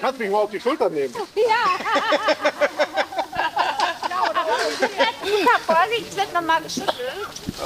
Kannst 0.00 0.18
mich 0.18 0.30
mal 0.30 0.38
auf 0.38 0.50
die 0.50 0.60
Schulter 0.60 0.88
nehmen. 0.90 1.14
Papa, 5.66 5.84
ich 5.96 6.16
wird 6.16 6.32
nochmal 6.32 6.62
geschüttelt. 6.62 6.96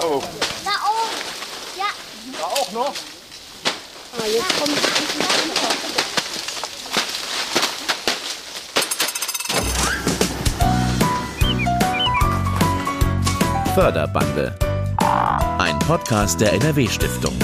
Oh, 0.02 0.22
Da 0.64 0.70
oben. 0.88 1.16
Ja. 1.76 1.86
da 2.38 2.44
auch 2.44 2.72
noch. 2.72 2.94
Ah, 4.18 4.26
jetzt 4.26 4.58
kommt 4.58 4.78
Förderbande. 13.74 14.54
Ein 15.58 15.78
Podcast 15.78 16.40
der 16.40 16.52
NRW-Stiftung. 16.52 17.34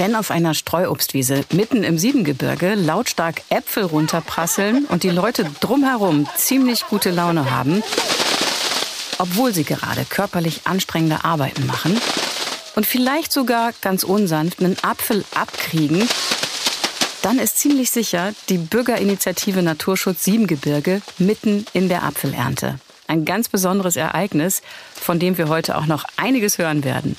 Wenn 0.00 0.16
auf 0.16 0.30
einer 0.30 0.54
Streuobstwiese 0.54 1.44
mitten 1.52 1.84
im 1.84 1.98
Siebengebirge 1.98 2.74
lautstark 2.74 3.42
Äpfel 3.50 3.84
runterprasseln 3.84 4.86
und 4.86 5.02
die 5.02 5.10
Leute 5.10 5.44
drumherum 5.60 6.26
ziemlich 6.38 6.86
gute 6.86 7.10
Laune 7.10 7.50
haben, 7.50 7.82
obwohl 9.18 9.52
sie 9.52 9.64
gerade 9.64 10.06
körperlich 10.08 10.62
anstrengende 10.64 11.22
Arbeiten 11.26 11.66
machen 11.66 12.00
und 12.76 12.86
vielleicht 12.86 13.30
sogar 13.30 13.74
ganz 13.82 14.02
unsanft 14.02 14.60
einen 14.60 14.78
Apfel 14.80 15.22
abkriegen, 15.34 16.08
dann 17.20 17.38
ist 17.38 17.58
ziemlich 17.58 17.90
sicher 17.90 18.32
die 18.48 18.56
Bürgerinitiative 18.56 19.62
Naturschutz 19.62 20.24
Siebengebirge 20.24 21.02
mitten 21.18 21.66
in 21.74 21.90
der 21.90 22.04
Apfelernte. 22.04 22.80
Ein 23.06 23.26
ganz 23.26 23.50
besonderes 23.50 23.96
Ereignis, 23.96 24.62
von 24.94 25.18
dem 25.18 25.36
wir 25.36 25.50
heute 25.50 25.76
auch 25.76 25.84
noch 25.84 26.04
einiges 26.16 26.56
hören 26.56 26.84
werden. 26.84 27.16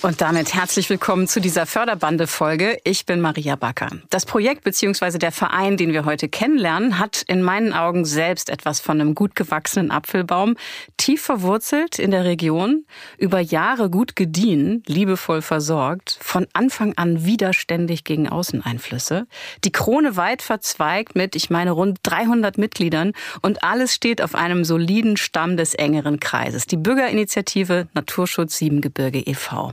Und 0.00 0.20
damit 0.20 0.54
herzlich 0.54 0.88
willkommen 0.90 1.26
zu 1.26 1.40
dieser 1.40 1.66
Förderbande-Folge. 1.66 2.78
Ich 2.84 3.04
bin 3.04 3.20
Maria 3.20 3.56
Backer. 3.56 3.88
Das 4.10 4.26
Projekt 4.26 4.62
bzw. 4.62 5.18
der 5.18 5.32
Verein, 5.32 5.76
den 5.76 5.92
wir 5.92 6.04
heute 6.04 6.28
kennenlernen, 6.28 7.00
hat 7.00 7.24
in 7.26 7.42
meinen 7.42 7.72
Augen 7.72 8.04
selbst 8.04 8.48
etwas 8.48 8.78
von 8.78 9.00
einem 9.00 9.16
gut 9.16 9.34
gewachsenen 9.34 9.90
Apfelbaum, 9.90 10.54
tief 10.98 11.22
verwurzelt 11.22 11.98
in 11.98 12.12
der 12.12 12.24
Region, 12.24 12.84
über 13.18 13.40
Jahre 13.40 13.90
gut 13.90 14.14
gediehen, 14.14 14.84
liebevoll 14.86 15.42
versorgt, 15.42 16.16
von 16.20 16.46
Anfang 16.52 16.92
an 16.96 17.24
widerständig 17.24 18.04
gegen 18.04 18.28
Außeneinflüsse, 18.28 19.26
die 19.64 19.72
Krone 19.72 20.16
weit 20.16 20.42
verzweigt 20.42 21.16
mit, 21.16 21.34
ich 21.34 21.50
meine, 21.50 21.72
rund 21.72 21.98
300 22.04 22.56
Mitgliedern 22.56 23.14
und 23.42 23.64
alles 23.64 23.96
steht 23.96 24.22
auf 24.22 24.36
einem 24.36 24.64
soliden 24.64 25.16
Stamm 25.16 25.56
des 25.56 25.74
engeren 25.74 26.20
Kreises, 26.20 26.66
die 26.66 26.76
Bürgerinitiative 26.76 27.88
Naturschutz 27.94 28.58
Siebengebirge 28.58 29.18
e.V. 29.18 29.72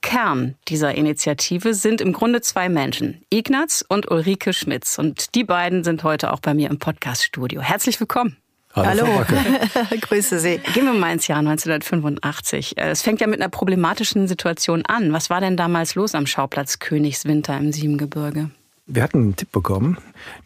Kern 0.00 0.56
dieser 0.68 0.94
Initiative 0.94 1.72
sind 1.72 2.00
im 2.02 2.12
Grunde 2.12 2.42
zwei 2.42 2.68
Menschen, 2.68 3.24
Ignaz 3.30 3.82
und 3.88 4.10
Ulrike 4.10 4.52
Schmitz. 4.52 4.98
Und 4.98 5.34
die 5.34 5.44
beiden 5.44 5.82
sind 5.82 6.04
heute 6.04 6.32
auch 6.32 6.40
bei 6.40 6.52
mir 6.52 6.68
im 6.68 6.78
Podcaststudio. 6.78 7.62
Herzlich 7.62 7.98
willkommen. 7.98 8.36
Hallo. 8.74 9.06
Grüße 10.00 10.40
Sie. 10.40 10.58
Gehen 10.74 10.84
wir 10.84 10.92
mal 10.92 11.12
ins 11.12 11.28
Jahr 11.28 11.38
1985. 11.38 12.76
Es 12.76 13.02
fängt 13.02 13.20
ja 13.20 13.28
mit 13.28 13.40
einer 13.40 13.48
problematischen 13.48 14.26
Situation 14.26 14.84
an. 14.84 15.12
Was 15.12 15.30
war 15.30 15.40
denn 15.40 15.56
damals 15.56 15.94
los 15.94 16.14
am 16.14 16.26
Schauplatz 16.26 16.80
Königswinter 16.80 17.56
im 17.56 17.72
Siebengebirge? 17.72 18.50
Wir 18.86 19.02
hatten 19.02 19.18
einen 19.18 19.36
Tipp 19.36 19.52
bekommen. 19.52 19.98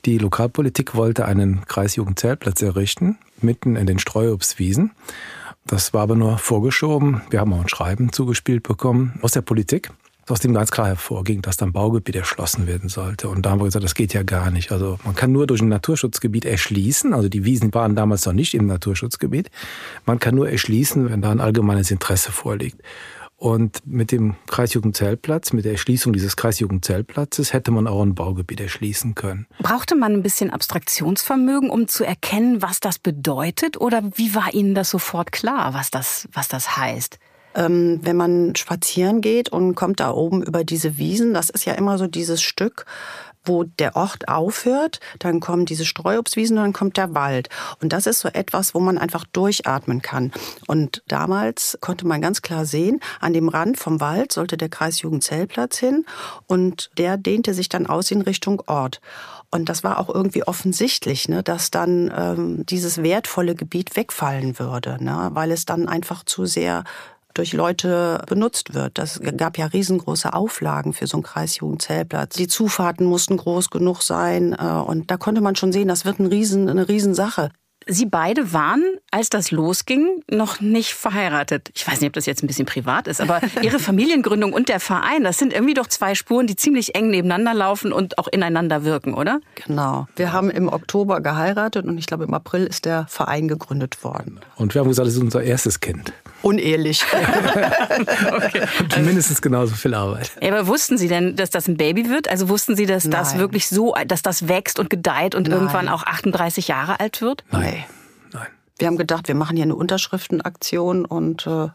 Die 0.05 0.19
Lokalpolitik 0.19 0.95
wollte 0.95 1.25
einen 1.25 1.65
Kreisjugendzeltplatz 1.67 2.63
errichten, 2.63 3.19
mitten 3.41 3.77
in 3.77 3.87
den 3.87 3.99
Streuobstwiesen. 3.99 4.93
Das 5.69 5.93
war 5.93 6.01
aber 6.01 6.17
nur 6.17 6.39
vorgeschoben. 6.39 7.21
Wir 7.29 7.41
haben 7.41 7.53
auch 7.53 7.61
ein 7.61 7.69
Schreiben 7.69 8.11
zugespielt 8.11 8.63
bekommen 8.63 9.19
aus 9.21 9.33
der 9.33 9.43
Politik, 9.43 9.91
aus 10.27 10.41
dem 10.41 10.55
ganz 10.55 10.71
klar 10.71 10.87
hervorging, 10.87 11.43
dass 11.43 11.59
dann 11.59 11.75
Baugebiet 11.75 12.17
erschlossen 12.17 12.67
werden 12.67 12.89
sollte. 12.89 13.29
Und 13.29 13.45
da 13.45 13.51
haben 13.51 13.61
wir 13.61 13.67
gesagt, 13.67 13.85
das 13.85 13.95
geht 13.95 14.15
ja 14.15 14.23
gar 14.23 14.51
nicht. 14.51 14.73
Also 14.73 14.99
man 15.05 15.15
kann 15.15 15.31
nur 15.31 15.47
durch 15.47 15.61
ein 15.61 15.69
Naturschutzgebiet 15.69 16.47
erschließen. 16.47 17.13
Also 17.13 17.29
die 17.29 17.45
Wiesen 17.45 17.73
waren 17.75 17.95
damals 17.95 18.25
noch 18.25 18.33
nicht 18.33 18.55
im 18.55 18.67
Naturschutzgebiet. 18.67 19.51
Man 20.07 20.19
kann 20.19 20.37
nur 20.37 20.49
erschließen, 20.49 21.11
wenn 21.11 21.21
da 21.21 21.31
ein 21.31 21.41
allgemeines 21.41 21.91
Interesse 21.91 22.33
vorliegt. 22.33 22.81
Und 23.39 23.87
mit 23.87 24.11
dem 24.11 24.35
Kreisjugendzeltplatz, 24.49 25.53
mit 25.53 25.65
der 25.65 25.71
Erschließung 25.73 26.13
dieses 26.13 26.37
Kreisjugendzeltplatzes 26.37 27.53
hätte 27.53 27.71
man 27.71 27.87
auch 27.87 28.03
ein 28.03 28.17
Baugebiet 28.17 28.61
erschließen 28.61 29.15
können. 29.15 29.47
Brauchte 29.61 29.95
man 29.95 30.13
ein 30.13 30.25
bisschen 30.25 30.51
Abstraktionsvermögen, 30.51 31.71
um 31.71 31.87
zu 31.87 32.03
erkennen, 32.03 32.63
was 32.63 32.81
das 32.81 32.99
bedeutet? 32.99 33.81
Oder 33.81 34.03
wie 34.17 34.35
war 34.35 34.53
Ihnen 34.55 34.75
das 34.75 34.91
sofort 34.91 35.31
klar, 35.31 35.73
was 35.73 35.93
das, 35.93 36.29
was 36.33 36.49
das 36.49 36.77
heißt? 36.77 37.21
Ähm, 37.55 38.01
wenn 38.03 38.17
man 38.17 38.57
spazieren 38.57 39.21
geht 39.21 39.51
und 39.51 39.77
kommt 39.77 40.01
da 40.01 40.11
oben 40.11 40.43
über 40.43 40.65
diese 40.65 40.99
Wiesen, 40.99 41.33
das 41.33 41.49
ist 41.49 41.65
ja 41.65 41.75
immer 41.75 41.97
so 41.97 42.09
dieses 42.09 42.43
Stück, 42.43 42.87
wo 43.49 43.65
der 43.65 43.97
Ort 43.97 44.29
aufhört, 44.29 45.01
dann 45.19 45.41
kommen 45.41 45.67
diese 45.67 45.85
Streuobstwiesen 45.85 46.59
und 46.59 46.65
dann 46.65 46.73
kommt 46.73 46.97
der 46.97 47.15
Wald. 47.15 47.49
Und 47.81 47.93
das 47.93 48.07
ist 48.07 48.21
so 48.21 48.29
etwas, 48.29 48.75
wo 48.75 48.81
man 48.81 48.99
einfach 48.99 49.25
durchatmen 49.25 50.03
kann. 50.03 50.33
Und 50.67 51.03
damals 51.09 51.79
konnte 51.81 52.07
man 52.07 52.21
ganz 52.21 52.43
klar 52.43 52.67
sehen, 52.67 53.01
an 53.21 53.33
dem 53.33 53.49
Rand 53.49 53.79
vom 53.79 54.01
Wald 54.01 54.33
sollte 54.33 54.57
der 54.57 54.69
Kreisjugendzeltplatz 54.69 55.79
hin 55.79 56.05
und 56.47 56.91
der 56.99 57.17
dehnte 57.17 57.55
sich 57.55 57.69
dann 57.69 57.87
aus 57.87 58.11
in 58.11 58.21
Richtung 58.21 58.63
Ort. 58.67 59.01
Und 59.51 59.71
das 59.71 59.83
war 59.83 59.99
auch 59.99 60.15
irgendwie 60.15 60.45
offensichtlich, 60.45 61.29
ne, 61.29 61.43
dass 61.43 61.71
dann 61.71 62.13
ähm, 62.15 62.67
dieses 62.67 63.03
wertvolle 63.03 63.55
Gebiet 63.55 63.97
wegfallen 63.97 64.59
würde, 64.59 65.03
ne, 65.03 65.31
weil 65.33 65.51
es 65.53 65.65
dann 65.65 65.89
einfach 65.89 66.23
zu 66.25 66.45
sehr 66.45 66.85
durch 67.35 67.53
Leute 67.53 68.23
benutzt 68.27 68.75
wird. 68.75 68.99
Das 68.99 69.21
gab 69.37 69.59
ja 69.59 69.67
riesengroße 69.67 70.33
Auflagen 70.33 70.93
für 70.93 71.07
so 71.07 71.19
einen 71.19 71.25
Kreisjugendzeltplatz. 71.25 72.37
Die 72.37 72.49
Zufahrten 72.49 73.07
mussten 73.07 73.37
groß 73.37 73.71
genug 73.71 74.03
sein 74.03 74.57
äh, 74.59 74.65
und 74.65 75.11
da 75.11 75.17
konnte 75.17 75.41
man 75.41 75.57
schon 75.57 75.73
sehen, 75.73 75.89
das 75.89 76.05
wird 76.05 76.19
ein 76.19 76.27
riesen, 76.27 76.69
eine 76.69 76.89
Riesensache. 76.89 77.51
Sie 77.91 78.05
beide 78.05 78.53
waren, 78.53 78.83
als 79.11 79.31
das 79.31 79.51
losging, 79.51 80.23
noch 80.31 80.61
nicht 80.61 80.93
verheiratet. 80.93 81.71
Ich 81.75 81.89
weiß 81.89 82.01
nicht, 82.01 82.09
ob 82.09 82.13
das 82.13 82.27
jetzt 82.27 82.43
ein 82.43 82.47
bisschen 82.47 82.67
privat 82.67 83.09
ist, 83.09 83.19
aber 83.19 83.41
Ihre 83.63 83.79
Familiengründung 83.79 84.53
und 84.53 84.69
der 84.69 84.79
Verein, 84.79 85.25
das 85.25 85.39
sind 85.39 85.55
irgendwie 85.55 85.73
doch 85.73 85.87
zwei 85.87 86.15
Spuren, 86.15 86.47
die 86.47 86.55
ziemlich 86.55 86.95
eng 86.95 87.09
nebeneinander 87.09 87.55
laufen 87.55 87.93
und 87.93 88.19
auch 88.19 88.29
ineinander 88.29 88.85
wirken, 88.85 89.15
oder? 89.15 89.41
Genau. 89.67 90.07
Wir 90.17 90.33
haben 90.35 90.51
im 90.51 90.69
Oktober 90.69 91.23
geheiratet 91.23 91.87
und 91.87 91.97
ich 91.97 92.07
glaube, 92.07 92.25
im 92.25 92.35
April 92.35 92.67
ist 92.67 92.85
der 92.85 93.07
Verein 93.09 93.49
gegründet 93.49 94.05
worden. 94.05 94.41
Und 94.57 94.75
wir 94.75 94.81
haben 94.81 94.89
gesagt, 94.89 95.07
das 95.07 95.15
ist 95.15 95.23
unser 95.23 95.43
erstes 95.43 95.81
Kind. 95.81 96.13
Unehelich. 96.43 97.05
okay. 98.33 98.63
Und 98.97 99.05
mindestens 99.05 99.43
genauso 99.43 99.75
viel 99.75 99.95
Arbeit. 99.95 100.31
Ja, 100.41 100.49
aber 100.53 100.67
wussten 100.67 100.97
Sie 100.97 101.09
denn, 101.09 101.37
dass 101.37 101.51
das 101.51 101.69
ein 101.69 101.77
Baby 101.77 102.09
wird? 102.09 102.29
Also 102.29 102.49
wussten 102.49 102.77
Sie, 102.77 102.87
dass 102.87 103.09
das 103.09 103.33
Nein. 103.33 103.41
wirklich 103.41 103.69
so, 103.69 103.95
dass 104.07 104.23
das 104.23 104.49
wächst 104.49 104.79
und 104.79 104.89
gedeiht 104.89 105.35
und 105.35 105.49
Nein. 105.49 105.59
irgendwann 105.59 105.89
auch 105.89 106.05
38 106.05 106.69
Jahre 106.69 107.01
alt 107.01 107.21
wird? 107.21 107.45
Nein. 107.51 107.85
Nein. 108.33 108.47
Wir 108.79 108.87
haben 108.87 108.97
gedacht, 108.97 109.29
wir 109.29 109.35
machen 109.35 109.57
hier 109.57 109.65
eine 109.65 109.75
Unterschriftenaktion 109.75 111.05
und 111.05 111.47
äh, 111.47 111.69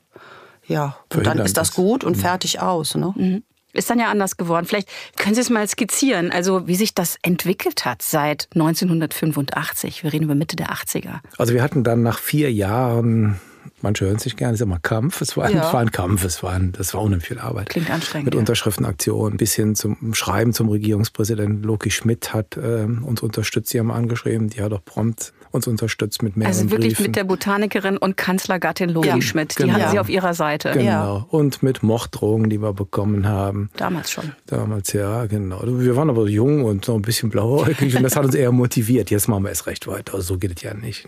ja, 0.66 0.96
und 1.14 1.26
dann 1.26 1.40
ist 1.40 1.58
das 1.58 1.70
das. 1.70 1.76
gut 1.76 2.04
und 2.04 2.16
fertig 2.16 2.62
aus. 2.62 2.96
Ne? 2.96 3.42
Ist 3.74 3.90
dann 3.90 4.00
ja 4.00 4.10
anders 4.10 4.38
geworden. 4.38 4.66
Vielleicht 4.66 4.88
können 5.18 5.36
Sie 5.36 5.42
es 5.42 5.50
mal 5.50 5.68
skizzieren, 5.68 6.32
also 6.32 6.68
wie 6.68 6.76
sich 6.76 6.94
das 6.94 7.18
entwickelt 7.22 7.86
hat 7.86 8.02
seit 8.02 8.48
1985. 8.54 10.04
Wir 10.04 10.14
reden 10.14 10.26
über 10.26 10.36
Mitte 10.36 10.56
der 10.56 10.68
80er. 10.68 11.20
Also 11.38 11.54
wir 11.54 11.64
hatten 11.64 11.84
dann 11.84 12.04
nach 12.04 12.20
vier 12.20 12.54
Jahren, 12.54 13.42
manche 13.84 14.06
hören 14.06 14.18
sich 14.18 14.36
gerne, 14.36 14.56
ist 14.56 14.62
immer 14.62 14.80
Kampf. 14.80 15.22
Es 15.22 15.38
war, 15.38 15.50
Ja. 15.52 15.68
es 15.68 15.74
war 15.74 15.82
ein 15.82 15.92
Kampf, 15.92 16.24
es 16.24 16.42
war, 16.42 16.54
ein, 16.54 16.72
das 16.72 16.94
war 16.94 17.02
unheimlich 17.02 17.28
viel 17.28 17.40
Arbeit. 17.40 17.70
Klingt 17.70 17.92
anstrengend, 17.92 18.26
Mit 18.26 18.34
ja. 18.34 18.40
Unterschriftenaktionen 18.40 19.38
bis 19.38 19.54
hin 19.54 19.76
zum 19.76 20.14
Schreiben 20.14 20.54
zum 20.54 20.70
Regierungspräsidenten. 20.70 21.62
Loki 21.64 21.92
Schmidt 21.92 22.34
hat 22.34 22.58
äh, 22.58 22.86
uns 22.86 23.22
unterstützt, 23.22 23.70
sie 23.70 23.80
haben 23.80 23.92
angeschrieben, 23.92 24.50
die 24.50 24.62
hat 24.62 24.74
auch 24.74 24.84
prompt 24.84 25.34
uns 25.54 25.68
unterstützt 25.68 26.24
mit 26.24 26.36
mehreren 26.36 26.54
Also 26.56 26.72
wirklich 26.72 26.94
Briefen. 26.96 27.04
mit 27.04 27.16
der 27.16 27.24
Botanikerin 27.26 27.98
und 27.98 28.18
Kanzlergattin 28.18 28.90
Logi 28.90 29.08
Ja, 29.10 29.22
Schmidt. 29.22 29.58
Die 29.58 29.64
genau. 29.64 29.76
hatten 29.76 29.92
Sie 29.92 30.00
auf 30.00 30.10
Ihrer 30.10 30.34
Seite. 30.34 30.72
Genau. 30.72 30.84
Ja. 30.84 31.26
Und 31.30 31.62
mit 31.64 31.84
Morddrohungen, 31.84 32.50
die 32.50 32.60
wir 32.62 32.74
bekommen 32.74 33.28
haben. 33.28 33.70
Damals 33.78 34.12
schon. 34.12 34.32
Damals, 34.48 34.94
ja, 34.94 35.26
genau. 35.28 35.62
Wir 35.64 35.96
waren 35.96 36.10
aber 36.10 36.28
jung 36.28 36.66
und 36.66 36.86
so 36.86 36.96
ein 36.96 37.02
bisschen 37.04 37.30
blauäugig 37.30 37.96
und 37.96 38.04
das 38.04 38.16
hat 38.16 38.26
uns 38.26 38.36
eher 38.36 38.52
motiviert. 38.52 39.12
Jetzt 39.12 39.28
machen 39.28 39.44
wir 39.44 39.52
es 39.52 39.68
recht 39.68 39.88
weiter. 39.88 40.16
Also 40.16 40.34
so 40.34 40.38
geht 40.40 40.58
es 40.58 40.64
ja 40.64 40.74
nicht. 40.74 41.08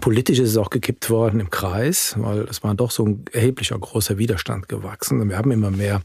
Politisch 0.00 0.38
ist 0.38 0.50
es 0.50 0.56
auch 0.56 0.70
gekippt 0.70 1.10
worden 1.10 1.40
im 1.40 1.50
Kreis, 1.50 2.14
weil 2.18 2.40
es 2.42 2.62
war 2.62 2.74
doch 2.74 2.90
so 2.92 3.04
ein 3.04 3.24
erheblicher 3.32 3.78
großer 3.78 4.16
Widerstand 4.18 4.68
gewachsen. 4.68 5.20
Und 5.20 5.28
wir 5.28 5.36
haben 5.38 5.50
immer 5.50 5.70
mehr 5.70 6.00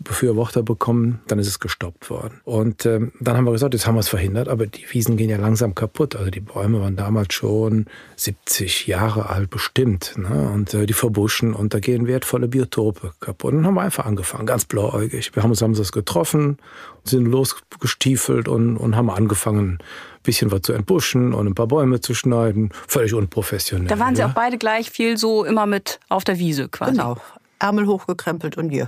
Befürworter 0.00 0.62
bekommen, 0.62 1.20
dann 1.28 1.38
ist 1.38 1.46
es 1.46 1.60
gestoppt 1.60 2.10
worden. 2.10 2.40
Und 2.44 2.84
ähm, 2.84 3.12
dann 3.20 3.36
haben 3.36 3.44
wir 3.44 3.52
gesagt, 3.52 3.74
jetzt 3.74 3.86
haben 3.86 3.94
wir 3.94 4.00
es 4.00 4.08
verhindert, 4.08 4.48
aber 4.48 4.66
die 4.66 4.84
Wiesen 4.90 5.16
gehen 5.16 5.30
ja 5.30 5.36
langsam 5.36 5.74
kaputt. 5.74 6.16
Also 6.16 6.30
die 6.30 6.40
Bäume 6.40 6.80
waren 6.80 6.96
damals 6.96 7.34
schon 7.34 7.86
70 8.16 8.86
Jahre 8.86 9.30
alt 9.30 9.50
bestimmt. 9.50 10.14
Ne? 10.16 10.50
Und 10.52 10.74
äh, 10.74 10.86
die 10.86 10.92
verbuschen 10.92 11.54
und 11.54 11.74
da 11.74 11.80
gehen 11.80 12.06
wertvolle 12.06 12.48
Biotope 12.48 13.12
kaputt. 13.20 13.52
Und 13.52 13.58
dann 13.58 13.66
haben 13.66 13.74
wir 13.74 13.82
einfach 13.82 14.04
angefangen, 14.04 14.46
ganz 14.46 14.64
blauäugig. 14.64 15.34
Wir 15.34 15.42
haben 15.42 15.50
uns 15.50 15.62
haben 15.62 15.74
uns 15.74 15.92
getroffen, 15.92 16.58
sind 17.04 17.26
losgestiefelt 17.26 18.48
und, 18.48 18.76
und 18.76 18.96
haben 18.96 19.10
angefangen, 19.10 19.78
ein 19.78 20.22
bisschen 20.22 20.50
was 20.50 20.62
zu 20.62 20.72
entbuschen 20.72 21.34
und 21.34 21.46
ein 21.46 21.54
paar 21.54 21.68
Bäume 21.68 22.00
zu 22.00 22.14
schneiden. 22.14 22.70
Völlig 22.88 23.14
unprofessionell. 23.14 23.88
Da 23.88 23.98
waren 23.98 24.16
Sie 24.16 24.22
ja? 24.22 24.28
auch 24.28 24.34
beide 24.34 24.58
gleich 24.58 24.90
viel 24.90 25.16
so 25.16 25.44
immer 25.44 25.66
mit 25.66 26.00
auf 26.08 26.24
der 26.24 26.38
Wiese 26.38 26.68
quasi. 26.68 26.92
Genau. 26.92 27.18
Ärmel 27.64 27.86
hochgekrempelt 27.86 28.58
und 28.58 28.70
je. 28.70 28.86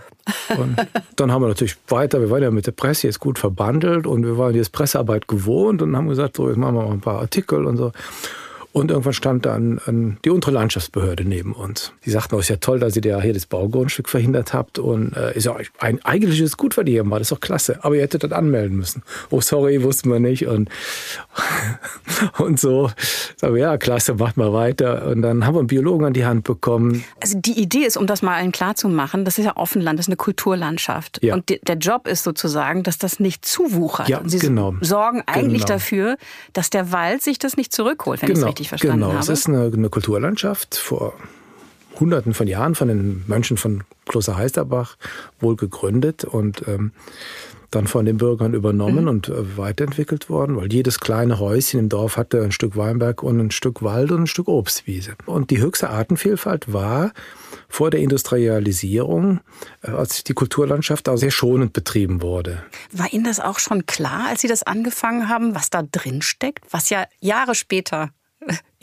Und 0.58 0.76
dann 1.16 1.32
haben 1.32 1.42
wir 1.42 1.48
natürlich 1.48 1.76
weiter, 1.88 2.20
wir 2.20 2.30
waren 2.30 2.42
ja 2.42 2.50
mit 2.50 2.66
der 2.66 2.72
Presse 2.72 3.06
jetzt 3.06 3.20
gut 3.20 3.38
verbandelt 3.38 4.06
und 4.06 4.24
wir 4.24 4.36
waren 4.36 4.54
jetzt 4.54 4.72
Pressearbeit 4.72 5.28
gewohnt 5.28 5.80
und 5.80 5.96
haben 5.96 6.08
gesagt, 6.08 6.36
so 6.36 6.48
jetzt 6.48 6.58
machen 6.58 6.74
wir 6.74 6.82
mal 6.82 6.92
ein 6.92 7.00
paar 7.00 7.20
Artikel 7.20 7.64
und 7.64 7.78
so. 7.78 7.92
Und 8.76 8.90
irgendwann 8.90 9.14
stand 9.14 9.46
dann 9.46 9.80
ähm, 9.88 10.18
die 10.22 10.28
untere 10.28 10.50
Landschaftsbehörde 10.50 11.24
neben 11.24 11.54
uns. 11.54 11.92
Die 12.04 12.10
sagten, 12.10 12.34
oh, 12.34 12.40
ist 12.40 12.48
ja 12.50 12.56
toll, 12.56 12.78
dass 12.78 12.94
ihr 12.94 13.02
ja 13.02 13.18
hier 13.22 13.32
das 13.32 13.46
Baugrundstück 13.46 14.06
verhindert 14.06 14.52
habt. 14.52 14.78
Und 14.78 15.16
äh, 15.16 15.34
ist 15.34 15.44
ja 15.46 15.56
ein, 15.78 16.04
eigentlich 16.04 16.38
ist 16.40 16.48
es 16.50 16.56
gut, 16.58 16.76
was 16.76 16.84
ihr 16.84 16.92
hier 16.92 17.04
macht, 17.04 17.20
das 17.20 17.28
ist 17.28 17.32
doch 17.32 17.40
klasse. 17.40 17.78
Aber 17.82 17.94
ihr 17.94 18.02
hättet 18.02 18.22
das 18.24 18.32
anmelden 18.32 18.76
müssen. 18.76 19.02
Oh, 19.30 19.40
sorry, 19.40 19.82
wussten 19.82 20.10
wir 20.12 20.20
nicht. 20.20 20.46
Und, 20.46 20.68
und 22.38 22.60
so. 22.60 22.90
Aber 23.40 23.56
ja, 23.56 23.78
klasse, 23.78 24.14
macht 24.14 24.36
mal 24.36 24.52
weiter. 24.52 25.06
Und 25.06 25.22
dann 25.22 25.46
haben 25.46 25.54
wir 25.54 25.60
einen 25.60 25.68
Biologen 25.68 26.04
an 26.06 26.12
die 26.12 26.26
Hand 26.26 26.44
bekommen. 26.44 27.02
Also 27.22 27.38
die 27.40 27.58
Idee 27.58 27.84
ist, 27.86 27.96
um 27.96 28.06
das 28.06 28.20
mal 28.20 28.34
allen 28.36 28.52
klar 28.52 28.74
zu 28.74 28.88
machen, 28.90 29.24
das 29.24 29.38
ist 29.38 29.46
ja 29.46 29.56
Offenland, 29.56 29.98
das 29.98 30.04
ist 30.06 30.10
eine 30.10 30.16
Kulturlandschaft. 30.16 31.22
Ja. 31.22 31.34
Und 31.34 31.48
de- 31.48 31.60
der 31.66 31.76
Job 31.76 32.06
ist 32.06 32.24
sozusagen, 32.24 32.82
dass 32.82 32.98
das 32.98 33.20
nicht 33.20 33.46
zuwuchert. 33.46 34.08
Ja, 34.10 34.18
Und 34.18 34.28
Sie 34.28 34.38
genau. 34.38 34.74
sorgen 34.82 35.22
eigentlich 35.26 35.62
Genau. 35.62 35.74
dafür, 35.74 36.16
dass 36.52 36.68
der 36.70 36.92
Wald 36.92 37.22
sich 37.22 37.38
das 37.38 37.56
nicht 37.56 37.72
zurückholt, 37.74 38.20
wenn 38.20 38.30
ich 38.30 38.36
es 38.38 38.44
richtig 38.46 38.65
verstanden 38.68 39.00
genau. 39.00 39.12
habe. 39.12 39.20
Es 39.20 39.28
ist 39.28 39.48
eine, 39.48 39.70
eine 39.72 39.88
Kulturlandschaft 39.88 40.76
vor 40.76 41.14
Hunderten 41.98 42.34
von 42.34 42.46
Jahren 42.46 42.74
von 42.74 42.88
den 42.88 43.24
Mönchen 43.26 43.56
von 43.56 43.84
Kloster 44.06 44.36
Heisterbach 44.36 44.96
wohl 45.40 45.56
gegründet 45.56 46.24
und 46.24 46.66
ähm, 46.68 46.92
dann 47.70 47.86
von 47.86 48.04
den 48.04 48.16
Bürgern 48.16 48.54
übernommen 48.54 49.02
Mhm. 49.02 49.08
und 49.08 49.28
äh, 49.28 49.56
weiterentwickelt 49.56 50.30
worden, 50.30 50.56
weil 50.56 50.72
jedes 50.72 51.00
kleine 51.00 51.40
Häuschen 51.40 51.80
im 51.80 51.88
Dorf 51.88 52.16
hatte 52.16 52.42
ein 52.42 52.52
Stück 52.52 52.76
Weinberg 52.76 53.22
und 53.22 53.40
ein 53.40 53.50
Stück 53.50 53.82
Wald 53.82 54.12
und 54.12 54.22
ein 54.22 54.26
Stück 54.26 54.48
Obstwiese. 54.48 55.16
Und 55.26 55.50
die 55.50 55.58
höchste 55.58 55.90
Artenvielfalt 55.90 56.72
war 56.72 57.12
vor 57.68 57.90
der 57.90 58.00
Industrialisierung, 58.00 59.40
äh, 59.82 59.90
als 59.90 60.22
die 60.24 60.34
Kulturlandschaft 60.34 61.08
auch 61.08 61.16
sehr 61.16 61.30
schonend 61.32 61.72
betrieben 61.72 62.22
wurde. 62.22 62.62
War 62.92 63.12
Ihnen 63.12 63.24
das 63.24 63.40
auch 63.40 63.58
schon 63.58 63.86
klar, 63.86 64.26
als 64.28 64.42
Sie 64.42 64.48
das 64.48 64.62
angefangen 64.62 65.28
haben, 65.28 65.54
was 65.54 65.70
da 65.70 65.82
drin 65.82 66.22
steckt? 66.22 66.64
Was 66.70 66.90
ja 66.90 67.06
Jahre 67.20 67.54
später 67.54 68.10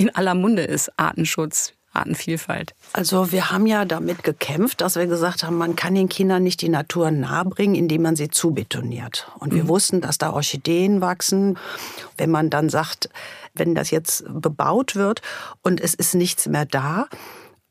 in 0.04 0.16
aller 0.16 0.36
Munde 0.36 0.64
ist, 0.64 0.92
Artenschutz, 0.98 1.74
Artenvielfalt. 1.94 2.74
Also 2.94 3.32
wir 3.32 3.52
haben 3.52 3.68
ja 3.68 3.86
damit 3.86 4.24
gekämpft, 4.24 4.82
dass 4.82 4.96
wir 4.96 5.06
gesagt 5.06 5.44
haben, 5.44 5.58
man 5.58 5.76
kann 5.76 5.96
den 5.96 6.10
Kindern 6.10 6.44
nicht 6.44 6.62
die 6.62 6.70
Natur 6.70 7.12
nahebringen, 7.12 7.76
indem 7.76 8.02
man 8.02 8.16
sie 8.16 8.30
zubetoniert. 8.30 9.32
Und 9.40 9.54
wir 9.54 9.68
wussten, 9.68 10.02
dass 10.02 10.18
da 10.18 10.34
Orchideen 10.34 11.02
wachsen. 11.02 11.58
Wenn 12.18 12.32
man 12.32 12.50
dann 12.50 12.70
sagt, 12.70 13.10
wenn 13.54 13.76
das 13.76 13.92
jetzt 13.92 14.26
bebaut 14.28 14.96
wird 14.96 15.22
und 15.62 15.80
es 15.80 15.94
ist 15.94 16.16
nichts 16.16 16.48
mehr 16.48 16.66
da, 16.66 17.08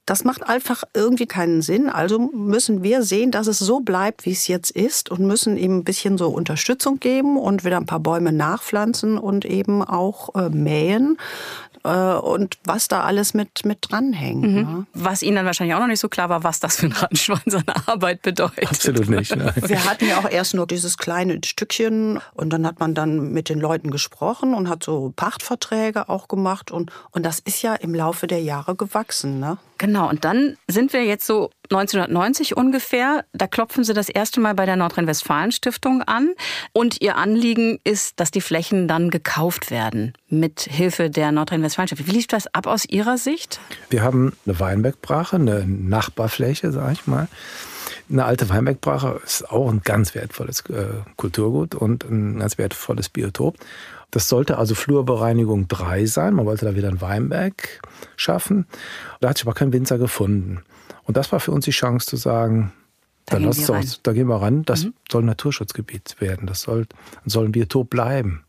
das 0.07 0.25
macht 0.25 0.43
einfach 0.49 0.83
irgendwie 0.95 1.27
keinen 1.27 1.63
Sinn. 1.63 1.89
Also 1.89 2.19
müssen 2.19 2.83
wir 2.83 3.03
sehen, 3.03 3.31
dass 3.31 3.47
es 3.47 3.61
so 3.61 3.81
bleibt, 3.81 4.27
wie 4.27 4.33
es 4.33 4.49
jetzt 4.49 4.71
ist 4.71 5.11
und 5.11 5.21
müssen 5.21 5.57
ihm 5.57 5.79
ein 5.79 5.85
bisschen 5.85 6.19
so 6.19 6.29
Unterstützung 6.29 6.99
geben 6.99 7.37
und 7.37 7.65
wieder 7.65 7.77
ein 7.77 7.87
paar 7.87 8.01
Bäume 8.01 8.33
nachpflanzen 8.33 9.17
und 9.17 9.45
eben 9.45 9.83
auch 9.83 10.35
äh, 10.35 10.49
mähen 10.49 11.19
äh, 11.85 12.15
und 12.15 12.59
was 12.65 12.89
da 12.89 13.03
alles 13.03 13.35
mit, 13.35 13.65
mit 13.65 13.79
dranhängt. 13.81 14.43
Ne? 14.43 14.87
Was 14.95 15.23
Ihnen 15.23 15.37
dann 15.37 15.47
wahrscheinlich 15.47 15.75
auch 15.75 15.81
noch 15.81 15.87
nicht 15.87 16.01
so 16.01 16.09
klar 16.09 16.29
war, 16.29 16.45
was 16.45 16.61
das 16.61 16.77
für 16.77 16.87
ein 16.87 16.93
Rattenschwanz 16.93 17.55
an 17.55 17.65
Arbeit 17.87 18.23
bedeutet. 18.23 18.69
Absolut 18.69 19.09
nicht. 19.09 19.35
Nein. 19.35 19.53
Wir 19.57 19.85
hatten 19.85 20.07
ja 20.07 20.19
auch 20.19 20.31
erst 20.31 20.55
nur 20.55 20.67
dieses 20.67 20.99
kleine 20.99 21.41
Stückchen 21.45 22.21
und 22.35 22.51
dann 22.51 22.67
hat 22.67 22.81
man 22.81 22.95
dann 22.95 23.33
mit 23.33 23.49
den 23.49 23.61
Leuten 23.61 23.91
gesprochen 23.91 24.55
und 24.55 24.69
hat 24.69 24.83
so 24.83 25.13
Pachtverträge 25.15 26.09
auch 26.09 26.29
gemacht 26.29 26.71
und, 26.71 26.91
und 27.11 27.25
das 27.25 27.39
ist 27.41 27.63
ja 27.63 27.75
im 27.75 27.95
Laufe 27.95 28.27
der 28.27 28.43
Jahre 28.43 28.75
gewachsen. 28.75 29.41
Ne? 29.41 29.59
Genau, 29.79 30.09
und 30.09 30.25
dann 30.25 30.57
sind 30.69 30.93
wir 30.93 31.05
jetzt 31.05 31.27
so 31.27 31.51
1990 31.65 32.57
ungefähr. 32.57 33.25
Da 33.33 33.49
klopfen 33.49 33.83
Sie 33.83 33.95
das 33.95 34.09
erste 34.09 34.41
Mal 34.41 34.55
bei 34.55 34.65
der 34.65 34.77
Nordrhein-Westfalen-Stiftung 34.77 36.03
an. 36.03 36.35
Und 36.73 37.01
Ihr 37.01 37.17
Anliegen 37.17 37.81
ist, 37.83 38.21
dass 38.21 38.31
die 38.31 38.41
Flächen 38.41 38.87
dann 38.87 39.11
gekauft 39.11 39.73
werden 39.73 40.13
mit 40.33 40.61
Hilfe 40.63 41.11
der 41.11 41.31
Nordrhein-Westfalen-Stiftung. 41.31 42.07
Wie 42.07 42.17
lief 42.17 42.27
das 42.27 42.53
ab 42.55 42.67
aus 42.67 42.87
Ihrer 42.87 43.19
Sicht? 43.19 43.61
Wir 43.91 44.03
haben 44.03 44.33
eine 44.47 44.59
Weinbergbrache, 44.59 45.37
eine 45.37 45.67
Nachbarfläche, 45.67 46.73
sag 46.73 46.93
ich 46.93 47.07
mal. 47.07 47.29
Eine 48.11 48.25
alte 48.25 48.49
Weinbergbrache 48.49 49.21
ist 49.25 49.51
auch 49.51 49.71
ein 49.71 49.83
ganz 49.85 50.15
wertvolles 50.15 50.61
äh, 50.71 50.87
Kulturgut 51.17 51.75
und 51.75 52.05
ein 52.05 52.39
ganz 52.39 52.57
wertvolles 52.59 53.11
Biotop. 53.11 53.57
Das 54.11 54.29
sollte 54.29 54.59
also 54.59 54.75
Flurbereinigung 54.75 55.69
3 55.69 56.07
sein. 56.07 56.35
Man 56.35 56.47
wollte 56.47 56.65
da 56.65 56.75
wieder 56.75 56.89
einen 56.89 57.01
Weinberg 57.01 57.81
schaffen. 58.17 58.67
Da 59.21 59.29
hat 59.29 59.39
sich 59.39 59.47
aber 59.47 59.55
kein 59.55 59.73
Winzer 59.73 59.99
gefunden. 59.99 60.63
Und 61.05 61.17
das 61.17 61.31
war 61.33 61.41
für 61.41 61.53
uns 61.53 61.67
die 61.67 61.71
Chance 61.73 62.07
zu 62.07 62.17
sagen, 62.17 62.73
dann 63.33 63.45
lass 63.45 63.69
uns. 63.69 63.99
Mhm. 63.99 64.01
da 64.03 64.13
gehen 64.13 64.29
wir 64.29 64.41
ran. 64.41 64.65
Das 64.65 64.87
soll 65.11 65.23
ein 65.23 65.27
Naturschutzgebiet 65.27 66.17
werden. 66.21 66.47
Das 66.47 66.63
soll, 66.63 66.87
soll 67.25 67.47
ein 67.47 67.53
Biotop 67.53 67.91
bleiben. 67.91 68.45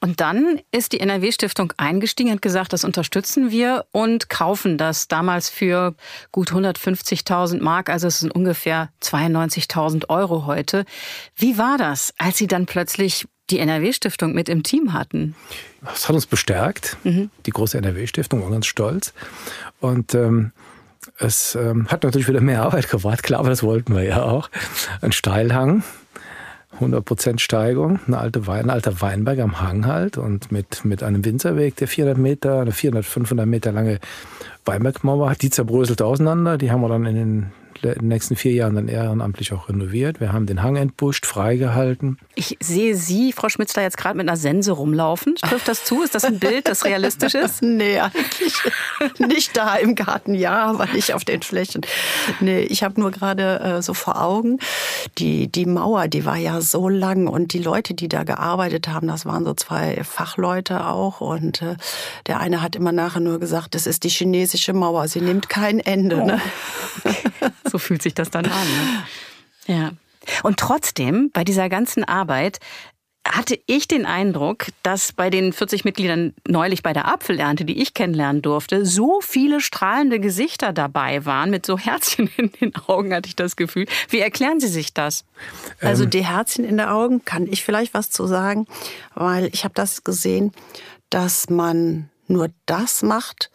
Und 0.00 0.20
dann 0.20 0.60
ist 0.70 0.92
die 0.92 1.00
NRW-Stiftung 1.00 1.72
eingestiegen, 1.76 2.30
hat 2.30 2.42
gesagt, 2.42 2.72
das 2.72 2.84
unterstützen 2.84 3.50
wir 3.50 3.86
und 3.92 4.28
kaufen 4.28 4.78
das 4.78 5.08
damals 5.08 5.50
für 5.50 5.94
gut 6.32 6.52
150.000 6.52 7.62
Mark, 7.62 7.90
also 7.90 8.06
es 8.06 8.20
sind 8.20 8.30
ungefähr 8.32 8.90
92.000 9.02 10.08
Euro 10.08 10.46
heute. 10.46 10.84
Wie 11.34 11.58
war 11.58 11.78
das, 11.78 12.14
als 12.18 12.38
Sie 12.38 12.46
dann 12.46 12.66
plötzlich 12.66 13.26
die 13.50 13.58
NRW-Stiftung 13.58 14.32
mit 14.32 14.48
im 14.48 14.62
Team 14.62 14.92
hatten? 14.92 15.34
Das 15.82 16.08
hat 16.08 16.14
uns 16.14 16.26
bestärkt. 16.26 16.96
Die 17.46 17.50
große 17.50 17.78
NRW-Stiftung 17.78 18.42
war 18.42 18.50
ganz 18.50 18.66
stolz. 18.66 19.12
Und 19.80 20.14
ähm, 20.14 20.52
es 21.18 21.54
ähm, 21.54 21.88
hat 21.88 22.04
natürlich 22.04 22.28
wieder 22.28 22.40
mehr 22.40 22.62
Arbeit 22.62 22.90
gebracht, 22.90 23.22
klar, 23.22 23.40
aber 23.40 23.50
das 23.50 23.62
wollten 23.62 23.94
wir 23.94 24.02
ja 24.02 24.22
auch. 24.22 24.50
Ein 25.00 25.12
Steilhang, 25.12 25.82
100% 26.80 27.38
Steigung, 27.38 28.00
eine 28.06 28.18
alte 28.18 28.46
Wein, 28.46 28.64
ein 28.64 28.70
alter 28.70 29.00
Weinberg 29.00 29.38
am 29.38 29.60
Hang 29.60 29.86
halt 29.86 30.18
und 30.18 30.52
mit, 30.52 30.84
mit 30.84 31.02
einem 31.02 31.24
Winzerweg, 31.24 31.76
der 31.76 31.88
400 31.88 32.18
Meter, 32.18 32.60
eine 32.60 32.72
400, 32.72 33.04
500 33.04 33.46
Meter 33.46 33.72
lange 33.72 33.98
Weinbergmauer 34.64 35.30
hat. 35.30 35.42
Die 35.42 35.50
zerbröselt 35.50 36.02
auseinander. 36.02 36.58
Die 36.58 36.70
haben 36.70 36.82
wir 36.82 36.88
dann 36.88 37.06
in 37.06 37.14
den 37.14 37.52
in 37.82 37.92
den 37.92 38.08
nächsten 38.08 38.36
vier 38.36 38.52
Jahren 38.52 38.74
dann 38.74 38.88
ehrenamtlich 38.88 39.52
auch 39.52 39.68
renoviert. 39.68 40.20
Wir 40.20 40.32
haben 40.32 40.46
den 40.46 40.62
Hang 40.62 40.76
entbuscht, 40.76 41.26
freigehalten. 41.26 42.18
Ich 42.34 42.56
sehe 42.60 42.96
Sie, 42.96 43.32
Frau 43.32 43.48
Schmitzler, 43.48 43.82
jetzt 43.82 43.96
gerade 43.96 44.16
mit 44.16 44.28
einer 44.28 44.36
Sense 44.36 44.72
rumlaufen. 44.72 45.36
Trifft 45.36 45.68
das 45.68 45.84
zu? 45.84 46.02
Ist 46.02 46.14
das 46.14 46.24
ein 46.24 46.38
Bild, 46.38 46.68
das 46.68 46.84
realistisch 46.84 47.34
ist? 47.34 47.62
Nee, 47.62 48.00
eigentlich 48.00 48.54
nicht 49.18 49.56
da 49.56 49.76
im 49.76 49.94
Garten, 49.94 50.34
ja, 50.34 50.66
aber 50.66 50.86
nicht 50.86 51.14
auf 51.14 51.24
den 51.24 51.42
Flächen. 51.42 51.82
Nee, 52.40 52.60
ich 52.60 52.82
habe 52.82 53.00
nur 53.00 53.10
gerade 53.10 53.60
äh, 53.60 53.82
so 53.82 53.94
vor 53.94 54.22
Augen, 54.22 54.58
die, 55.18 55.48
die 55.48 55.66
Mauer, 55.66 56.08
die 56.08 56.24
war 56.24 56.36
ja 56.36 56.60
so 56.60 56.88
lang 56.88 57.26
und 57.26 57.52
die 57.52 57.58
Leute, 57.58 57.94
die 57.94 58.08
da 58.08 58.24
gearbeitet 58.24 58.88
haben, 58.88 59.06
das 59.08 59.26
waren 59.26 59.44
so 59.44 59.54
zwei 59.54 60.02
Fachleute 60.04 60.86
auch 60.86 61.20
und 61.20 61.62
äh, 61.62 61.76
der 62.26 62.40
eine 62.40 62.62
hat 62.62 62.76
immer 62.76 62.92
nachher 62.92 63.20
nur 63.20 63.38
gesagt, 63.38 63.74
das 63.74 63.86
ist 63.86 64.04
die 64.04 64.08
chinesische 64.08 64.72
Mauer, 64.72 65.08
sie 65.08 65.20
nimmt 65.20 65.48
kein 65.48 65.80
Ende. 65.80 66.24
Ne? 66.24 66.40
So 67.70 67.78
fühlt 67.78 68.02
sich 68.02 68.14
das 68.14 68.30
dann 68.30 68.46
an. 68.46 68.66
Ne? 69.66 69.74
Ja. 69.74 69.90
Und 70.42 70.58
trotzdem, 70.58 71.30
bei 71.32 71.44
dieser 71.44 71.68
ganzen 71.68 72.04
Arbeit, 72.04 72.58
hatte 73.28 73.58
ich 73.66 73.88
den 73.88 74.06
Eindruck, 74.06 74.66
dass 74.82 75.12
bei 75.12 75.30
den 75.30 75.52
40 75.52 75.84
Mitgliedern 75.84 76.34
neulich 76.46 76.82
bei 76.82 76.92
der 76.92 77.08
Apfelernte, 77.08 77.64
die 77.64 77.80
ich 77.80 77.94
kennenlernen 77.94 78.42
durfte, 78.42 78.86
so 78.86 79.20
viele 79.20 79.60
strahlende 79.60 80.20
Gesichter 80.20 80.72
dabei 80.72 81.24
waren, 81.24 81.50
mit 81.50 81.66
so 81.66 81.78
Herzchen 81.78 82.30
in 82.36 82.52
den 82.52 82.76
Augen, 82.86 83.12
hatte 83.14 83.28
ich 83.28 83.36
das 83.36 83.56
Gefühl. 83.56 83.86
Wie 84.08 84.20
erklären 84.20 84.60
Sie 84.60 84.68
sich 84.68 84.94
das? 84.94 85.24
Also 85.80 86.06
die 86.06 86.24
Herzchen 86.24 86.64
in 86.64 86.78
den 86.78 86.86
Augen, 86.86 87.24
kann 87.24 87.46
ich 87.46 87.64
vielleicht 87.64 87.94
was 87.94 88.10
zu 88.10 88.26
sagen, 88.26 88.66
weil 89.14 89.50
ich 89.52 89.64
habe 89.64 89.74
das 89.74 90.04
gesehen, 90.04 90.52
dass 91.10 91.50
man 91.50 92.10
nur 92.28 92.50
das 92.66 93.02
macht, 93.02 93.50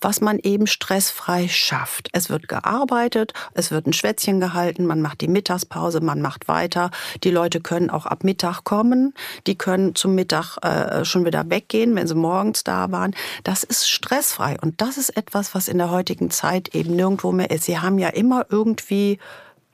was 0.00 0.20
man 0.20 0.38
eben 0.38 0.66
stressfrei 0.66 1.48
schafft. 1.48 2.08
Es 2.12 2.28
wird 2.30 2.48
gearbeitet, 2.48 3.32
es 3.54 3.70
wird 3.70 3.86
ein 3.86 3.92
Schwätzchen 3.92 4.40
gehalten, 4.40 4.86
man 4.86 5.00
macht 5.00 5.20
die 5.20 5.28
Mittagspause, 5.28 6.00
man 6.00 6.20
macht 6.20 6.48
weiter. 6.48 6.90
Die 7.24 7.30
Leute 7.30 7.60
können 7.60 7.90
auch 7.90 8.06
ab 8.06 8.24
Mittag 8.24 8.64
kommen, 8.64 9.14
die 9.46 9.56
können 9.56 9.94
zum 9.94 10.14
Mittag 10.14 10.58
äh, 10.62 11.04
schon 11.04 11.24
wieder 11.24 11.48
weggehen, 11.50 11.94
wenn 11.94 12.06
sie 12.06 12.14
morgens 12.14 12.64
da 12.64 12.90
waren. 12.92 13.14
Das 13.44 13.62
ist 13.64 13.88
stressfrei 13.88 14.56
und 14.60 14.80
das 14.80 14.98
ist 14.98 15.16
etwas, 15.16 15.54
was 15.54 15.68
in 15.68 15.78
der 15.78 15.90
heutigen 15.90 16.30
Zeit 16.30 16.74
eben 16.74 16.94
nirgendwo 16.96 17.32
mehr 17.32 17.50
ist. 17.50 17.64
Sie 17.64 17.78
haben 17.78 17.98
ja 17.98 18.08
immer 18.08 18.46
irgendwie 18.50 19.18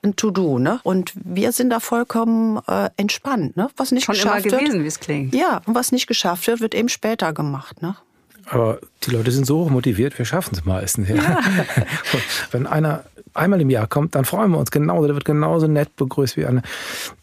ein 0.03 0.15
To-Do, 0.15 0.59
ne? 0.59 0.79
Und 0.83 1.13
wir 1.15 1.51
sind 1.51 1.69
da 1.69 1.79
vollkommen 1.79 2.59
äh, 2.67 2.89
entspannt, 2.97 3.55
ne? 3.55 3.69
Was 3.77 3.91
nicht 3.91 4.03
Schon 4.03 4.15
immer 4.15 4.35
geschafft 4.35 4.45
wird. 4.45 4.59
gewesen, 4.59 4.83
wie 4.83 4.87
es 4.87 4.99
klingt. 4.99 5.33
Ja, 5.33 5.61
und 5.65 5.75
was 5.75 5.91
nicht 5.91 6.07
geschafft 6.07 6.45
wird, 6.47 6.59
wird 6.59 6.75
eben 6.75 6.89
später 6.89 7.31
gemacht, 7.33 7.81
ne? 7.81 7.95
Aber 8.45 8.79
die 9.03 9.11
Leute 9.11 9.31
sind 9.31 9.45
so 9.45 9.59
hoch 9.59 9.69
motiviert, 9.69 10.17
wir 10.17 10.25
schaffen 10.25 10.55
es 10.55 10.65
meistens. 10.65 11.09
Ja. 11.09 11.39
Wenn 12.51 12.67
einer 12.67 13.03
einmal 13.33 13.61
im 13.61 13.69
Jahr 13.69 13.87
kommt, 13.87 14.15
dann 14.15 14.25
freuen 14.25 14.51
wir 14.51 14.57
uns 14.57 14.71
genauso. 14.71 15.07
Der 15.07 15.15
wird 15.15 15.25
genauso 15.25 15.67
nett 15.67 15.95
begrüßt 15.95 16.37
wie 16.37 16.45
einer, 16.45 16.61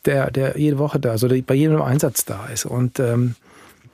der, 0.04 0.30
der 0.30 0.58
jede 0.58 0.78
Woche 0.78 0.98
da, 0.98 1.10
also 1.10 1.28
der 1.28 1.42
bei 1.42 1.54
jedem 1.54 1.80
Einsatz 1.82 2.24
da 2.24 2.46
ist. 2.46 2.64
Und 2.64 2.98
ähm, 2.98 3.36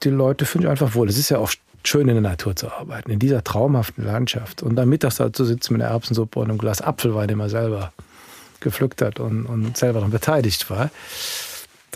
die 0.02 0.10
Leute 0.10 0.44
fühlen 0.44 0.62
sich 0.62 0.70
einfach 0.70 0.94
wohl. 0.94 1.08
Es 1.08 1.18
ist 1.18 1.30
ja 1.30 1.38
auch 1.38 1.52
schön, 1.84 2.08
in 2.08 2.14
der 2.14 2.22
Natur 2.22 2.56
zu 2.56 2.72
arbeiten, 2.72 3.10
in 3.10 3.18
dieser 3.18 3.44
traumhaften 3.44 4.04
Landschaft. 4.04 4.62
Und 4.62 4.76
dann 4.76 4.88
mittags 4.88 5.16
da 5.16 5.32
zu 5.32 5.44
sitzen 5.44 5.74
mit 5.74 5.82
einer 5.82 5.92
Erbsensuppe 5.92 6.40
und 6.40 6.50
einem 6.50 6.58
Glas 6.58 6.80
Apfelwein, 6.80 7.28
den 7.28 7.38
man 7.38 7.48
selber 7.48 7.92
gepflückt 8.60 9.02
hat 9.02 9.20
und, 9.20 9.46
und 9.46 9.76
selber 9.76 10.00
daran 10.00 10.10
beteiligt 10.10 10.68
war. 10.70 10.90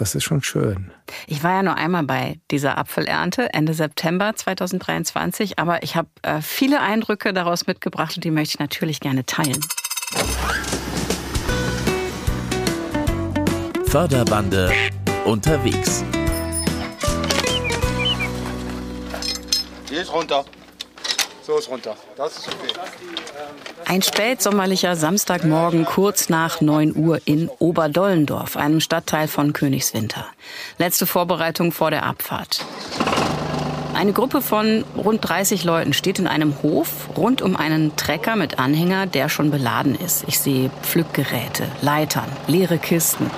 Das 0.01 0.15
ist 0.15 0.25
schon 0.25 0.43
schön. 0.43 0.91
Ich 1.27 1.45
war 1.45 1.57
ja 1.57 1.63
nur 1.63 1.75
einmal 1.75 2.05
bei 2.05 2.41
dieser 2.51 2.79
Apfelernte 2.79 3.53
Ende 3.53 3.75
September 3.75 4.35
2023, 4.35 5.59
aber 5.59 5.83
ich 5.83 5.95
habe 5.95 6.09
äh, 6.23 6.41
viele 6.41 6.81
Eindrücke 6.81 7.35
daraus 7.35 7.67
mitgebracht 7.67 8.17
und 8.17 8.25
die 8.25 8.31
möchte 8.31 8.55
ich 8.55 8.59
natürlich 8.61 9.01
gerne 9.01 9.27
teilen. 9.27 9.61
Förderbande 13.89 14.73
unterwegs. 15.27 16.03
Hier 19.91 20.01
ist 20.01 20.15
runter. 20.15 20.47
So 21.51 21.71
runter. 21.73 21.97
Das 22.17 22.39
ist 22.39 22.49
okay. 22.49 22.73
Ein 23.85 24.03
spätsommerlicher 24.03 24.95
Samstagmorgen 24.95 25.85
kurz 25.85 26.29
nach 26.29 26.61
9 26.61 26.95
Uhr 26.95 27.21
in 27.25 27.49
Oberdollendorf, 27.49 28.57
einem 28.57 28.79
Stadtteil 28.79 29.27
von 29.27 29.53
Königswinter. 29.53 30.27
Letzte 30.79 31.07
Vorbereitung 31.07 31.73
vor 31.73 31.91
der 31.91 32.05
Abfahrt. 32.05 32.65
Eine 33.95 34.13
Gruppe 34.13 34.43
von 34.43 34.85
rund 34.97 35.29
30 35.29 35.65
Leuten 35.65 35.93
steht 35.93 36.21
in 36.21 36.29
einem 36.29 36.63
Hof 36.63 37.09
rund 37.17 37.43
um 37.43 37.57
einen 37.57 37.97
Trecker 37.97 38.37
mit 38.37 38.61
Anhänger, 38.61 39.07
der 39.07 39.29
schon 39.29 39.51
beladen 39.51 39.97
ist. 39.97 40.23
Ich 40.29 40.39
sehe 40.39 40.71
Pflückgeräte, 40.83 41.67
Leitern, 41.83 42.31
leere 42.47 42.79
Kisten. 42.79 43.29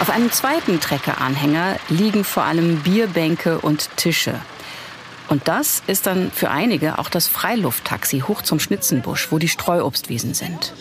Auf 0.00 0.08
einem 0.08 0.32
zweiten 0.32 0.80
Treckeranhänger 0.80 1.76
liegen 1.90 2.24
vor 2.24 2.44
allem 2.44 2.82
Bierbänke 2.82 3.58
und 3.58 3.94
Tische. 3.98 4.40
Und 5.28 5.48
das 5.48 5.82
ist 5.86 6.06
dann 6.06 6.30
für 6.30 6.50
einige 6.50 6.98
auch 6.98 7.08
das 7.08 7.26
Freilufttaxi 7.26 8.20
hoch 8.20 8.42
zum 8.42 8.60
Schnitzenbusch, 8.60 9.32
wo 9.32 9.38
die 9.38 9.48
Streuobstwiesen 9.48 10.34
sind. 10.34 10.72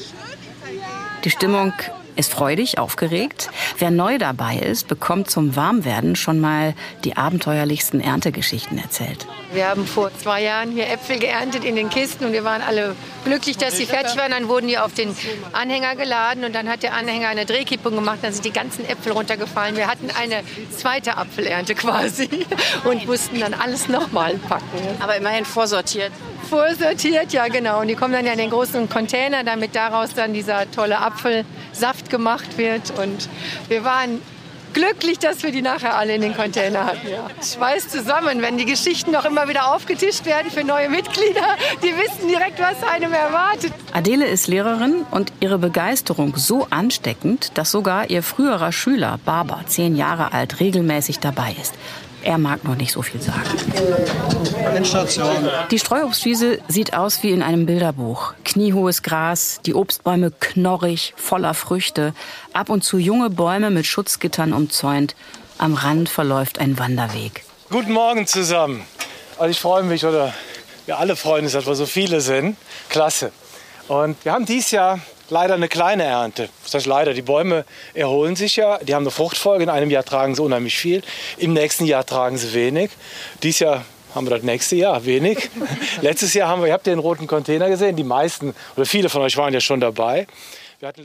Die 1.23 1.31
Stimmung 1.31 1.73
ist 2.15 2.31
freudig, 2.31 2.77
aufgeregt. 2.79 3.49
Wer 3.77 3.91
neu 3.91 4.17
dabei 4.17 4.57
ist, 4.57 4.87
bekommt 4.87 5.29
zum 5.29 5.55
Warmwerden 5.55 6.15
schon 6.15 6.39
mal 6.39 6.73
die 7.03 7.17
abenteuerlichsten 7.17 8.01
Erntegeschichten 8.01 8.77
erzählt. 8.77 9.25
Wir 9.53 9.69
haben 9.69 9.87
vor 9.87 10.11
zwei 10.17 10.43
Jahren 10.43 10.71
hier 10.71 10.89
Äpfel 10.89 11.17
geerntet 11.17 11.63
in 11.63 11.75
den 11.75 11.89
Kisten 11.89 12.25
und 12.25 12.33
wir 12.33 12.43
waren 12.43 12.61
alle 12.61 12.95
glücklich, 13.23 13.57
dass 13.57 13.77
sie 13.77 13.85
fertig 13.85 14.17
waren. 14.17 14.31
Dann 14.31 14.47
wurden 14.47 14.67
die 14.67 14.77
auf 14.77 14.93
den 14.93 15.15
Anhänger 15.53 15.95
geladen 15.95 16.43
und 16.43 16.53
dann 16.53 16.67
hat 16.69 16.83
der 16.83 16.93
Anhänger 16.93 17.29
eine 17.29 17.45
Drehkippung 17.45 17.95
gemacht. 17.95 18.19
Dann 18.21 18.33
sind 18.33 18.43
die 18.43 18.51
ganzen 18.51 18.85
Äpfel 18.85 19.13
runtergefallen. 19.13 19.77
Wir 19.77 19.87
hatten 19.87 20.09
eine 20.11 20.43
zweite 20.75 21.17
Apfelernte 21.17 21.75
quasi 21.75 22.29
und 22.83 23.05
mussten 23.07 23.39
dann 23.39 23.53
alles 23.53 23.87
nochmal 23.87 24.35
packen. 24.35 24.65
Aber 24.99 25.15
immerhin 25.15 25.45
vorsortiert. 25.45 26.11
Vorsortiert, 26.49 27.33
ja 27.33 27.47
genau. 27.47 27.81
Und 27.81 27.87
die 27.87 27.95
kommen 27.95 28.13
dann 28.13 28.25
ja 28.25 28.33
in 28.33 28.37
den 28.37 28.49
großen 28.49 28.87
Container, 28.89 29.43
damit 29.43 29.75
daraus 29.75 30.13
dann 30.13 30.33
dieser 30.33 30.69
tolle 30.71 30.99
Apfelsaft 30.99 32.04
gemacht 32.09 32.57
wird. 32.57 32.91
Und 32.97 33.29
wir 33.67 33.83
waren 33.83 34.21
glücklich, 34.75 35.17
dass 35.17 35.41
wir 35.41 35.51
die 35.51 35.61
nachher 35.61 35.97
alle 35.97 36.13
in 36.13 36.21
den 36.21 36.35
Container 36.35 36.85
hatten. 36.85 37.07
Ja. 37.09 37.27
Schweiß 37.41 37.87
zusammen, 37.89 38.41
wenn 38.41 38.57
die 38.57 38.65
Geschichten 38.65 39.11
noch 39.11 39.25
immer 39.25 39.47
wieder 39.47 39.73
aufgetischt 39.73 40.25
werden 40.25 40.51
für 40.51 40.63
neue 40.63 40.89
Mitglieder. 40.89 41.55
Die 41.81 41.95
wissen 41.95 42.27
direkt, 42.27 42.59
was 42.59 42.83
einem 42.83 43.13
erwartet. 43.13 43.73
Adele 43.93 44.27
ist 44.27 44.47
Lehrerin 44.47 45.05
und 45.11 45.31
ihre 45.39 45.57
Begeisterung 45.57 46.35
so 46.35 46.67
ansteckend, 46.69 47.57
dass 47.57 47.71
sogar 47.71 48.09
ihr 48.09 48.21
früherer 48.21 48.71
Schüler, 48.71 49.17
Baba, 49.23 49.61
zehn 49.65 49.95
Jahre 49.95 50.33
alt, 50.33 50.59
regelmäßig 50.59 51.19
dabei 51.19 51.55
ist. 51.59 51.73
Er 52.25 52.39
mag 52.39 52.63
noch 52.63 52.75
nicht 52.75 52.91
so 52.91 53.03
viel 53.03 53.21
sagen. 53.21 53.43
Die 55.69 55.77
Streuobstwiese 55.77 56.57
sieht 56.67 56.95
aus 56.95 57.21
wie 57.21 57.29
in 57.29 57.43
einem 57.43 57.67
Bilderbuch. 57.67 58.33
Kniehohes 58.43 59.03
Gras, 59.03 59.59
die 59.63 59.75
Obstbäume 59.75 60.31
knorrig, 60.31 61.13
voller 61.17 61.53
Früchte, 61.53 62.15
ab 62.51 62.69
und 62.69 62.83
zu 62.83 62.97
junge 62.97 63.29
Bäume 63.29 63.69
mit 63.69 63.85
Schutzgittern 63.85 64.53
umzäunt. 64.53 65.15
Am 65.59 65.75
Rand 65.75 66.09
verläuft 66.09 66.57
ein 66.57 66.79
Wanderweg. 66.79 67.43
Guten 67.69 67.93
Morgen 67.93 68.25
zusammen. 68.25 68.81
Also 69.37 69.51
ich 69.51 69.59
freue 69.59 69.83
mich, 69.83 70.03
oder 70.03 70.33
wir 70.87 70.97
alle 70.97 71.15
freuen 71.15 71.43
uns, 71.43 71.53
dass 71.53 71.67
wir 71.67 71.75
so 71.75 71.85
viele 71.85 72.21
sind. 72.21 72.57
Klasse. 72.89 73.31
Und 73.87 74.17
wir 74.25 74.33
haben 74.33 74.47
dieses 74.47 74.71
Jahr 74.71 74.99
leider 75.29 75.53
eine 75.55 75.67
kleine 75.67 76.03
Ernte. 76.03 76.49
Das 76.63 76.73
heißt 76.73 76.85
leider, 76.85 77.13
die 77.13 77.21
Bäume 77.21 77.65
erholen 77.93 78.35
sich 78.35 78.55
ja, 78.55 78.77
die 78.79 78.93
haben 78.93 79.03
eine 79.03 79.11
Fruchtfolge. 79.11 79.63
In 79.63 79.69
einem 79.69 79.89
Jahr 79.89 80.03
tragen 80.03 80.35
sie 80.35 80.41
unheimlich 80.41 80.77
viel, 80.77 81.03
im 81.37 81.53
nächsten 81.53 81.85
Jahr 81.85 82.05
tragen 82.05 82.37
sie 82.37 82.53
wenig. 82.53 82.91
Dieses 83.43 83.59
Jahr 83.59 83.85
haben 84.13 84.25
wir 84.27 84.31
das 84.31 84.43
nächste 84.43 84.75
Jahr 84.77 85.05
wenig. 85.05 85.49
Letztes 86.01 86.33
Jahr 86.33 86.49
haben 86.49 86.61
wir, 86.61 86.67
ihr 86.67 86.73
habt 86.73 86.87
den 86.87 86.99
roten 86.99 87.27
Container 87.27 87.69
gesehen, 87.69 87.95
die 87.95 88.03
meisten 88.03 88.55
oder 88.75 88.85
viele 88.85 89.09
von 89.09 89.21
euch 89.21 89.35
waren 89.37 89.53
ja 89.53 89.59
schon 89.59 89.81
dabei. 89.81 90.27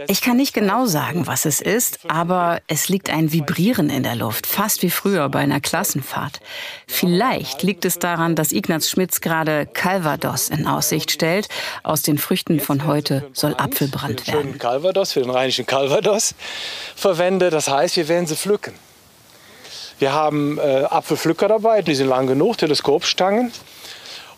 Ich 0.09 0.21
kann 0.21 0.37
nicht 0.37 0.53
genau 0.53 0.87
sagen, 0.87 1.27
was 1.27 1.45
es 1.45 1.61
ist, 1.61 2.01
aber 2.09 2.61
es 2.67 2.89
liegt 2.89 3.11
ein 3.11 3.33
Vibrieren 3.33 3.89
in 3.89 4.03
der 4.03 4.17
Luft, 4.17 4.47
fast 4.47 4.83
wie 4.83 4.91
früher 4.91 5.29
bei 5.29 5.41
einer 5.41 5.61
Klassenfahrt. 5.61 6.41
Vielleicht 6.87 7.63
liegt 7.63 7.85
es 7.85 7.99
daran, 7.99 8.35
dass 8.35 8.53
Ignaz 8.53 8.89
Schmitz 8.89 9.21
gerade 9.21 9.67
Calvados 9.67 10.49
in 10.49 10.67
Aussicht 10.67 11.11
stellt. 11.13 11.49
Aus 11.83 12.03
den 12.03 12.19
Früchten 12.19 12.59
von 12.59 12.87
heute 12.87 13.29
soll 13.33 13.55
Apfelbrand 13.55 14.27
werden. 14.27 14.43
Schönen 14.43 14.59
Calvados, 14.59 15.13
für 15.13 15.21
den 15.21 15.31
rheinischen 15.31 15.67
Calvados 15.67 16.35
verwende. 16.97 17.51
Das 17.51 17.69
heißt, 17.69 17.97
wir 17.97 18.09
werden 18.09 18.27
sie 18.27 18.37
pflücken. 18.37 18.75
Wir 20.01 20.13
haben 20.13 20.59
äh, 20.59 20.85
Apfelpflücker 20.89 21.47
dabei, 21.47 21.83
die 21.83 21.95
sind 21.95 22.09
lang 22.09 22.27
genug, 22.27 22.59
Teleskopstangen. 22.59 23.53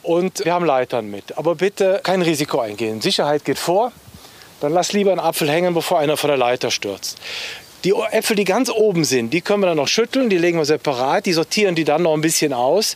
Und 0.02 0.44
wir 0.44 0.52
haben 0.52 0.64
Leitern 0.64 1.08
mit. 1.10 1.38
Aber 1.38 1.54
bitte 1.54 2.00
kein 2.02 2.22
Risiko 2.22 2.60
eingehen. 2.60 3.00
Sicherheit 3.00 3.44
geht 3.44 3.58
vor. 3.58 3.92
Dann 4.62 4.72
lass 4.72 4.92
lieber 4.92 5.10
einen 5.10 5.18
Apfel 5.18 5.50
hängen, 5.50 5.74
bevor 5.74 5.98
einer 5.98 6.16
von 6.16 6.28
der 6.28 6.36
Leiter 6.36 6.70
stürzt. 6.70 7.18
Die 7.82 7.92
Äpfel, 8.12 8.36
die 8.36 8.44
ganz 8.44 8.70
oben 8.70 9.02
sind, 9.02 9.32
die 9.34 9.40
können 9.40 9.60
wir 9.60 9.66
dann 9.66 9.76
noch 9.76 9.88
schütteln, 9.88 10.30
die 10.30 10.38
legen 10.38 10.56
wir 10.56 10.64
separat, 10.64 11.26
die 11.26 11.32
sortieren 11.32 11.74
die 11.74 11.82
dann 11.82 12.02
noch 12.02 12.14
ein 12.14 12.20
bisschen 12.20 12.52
aus. 12.52 12.94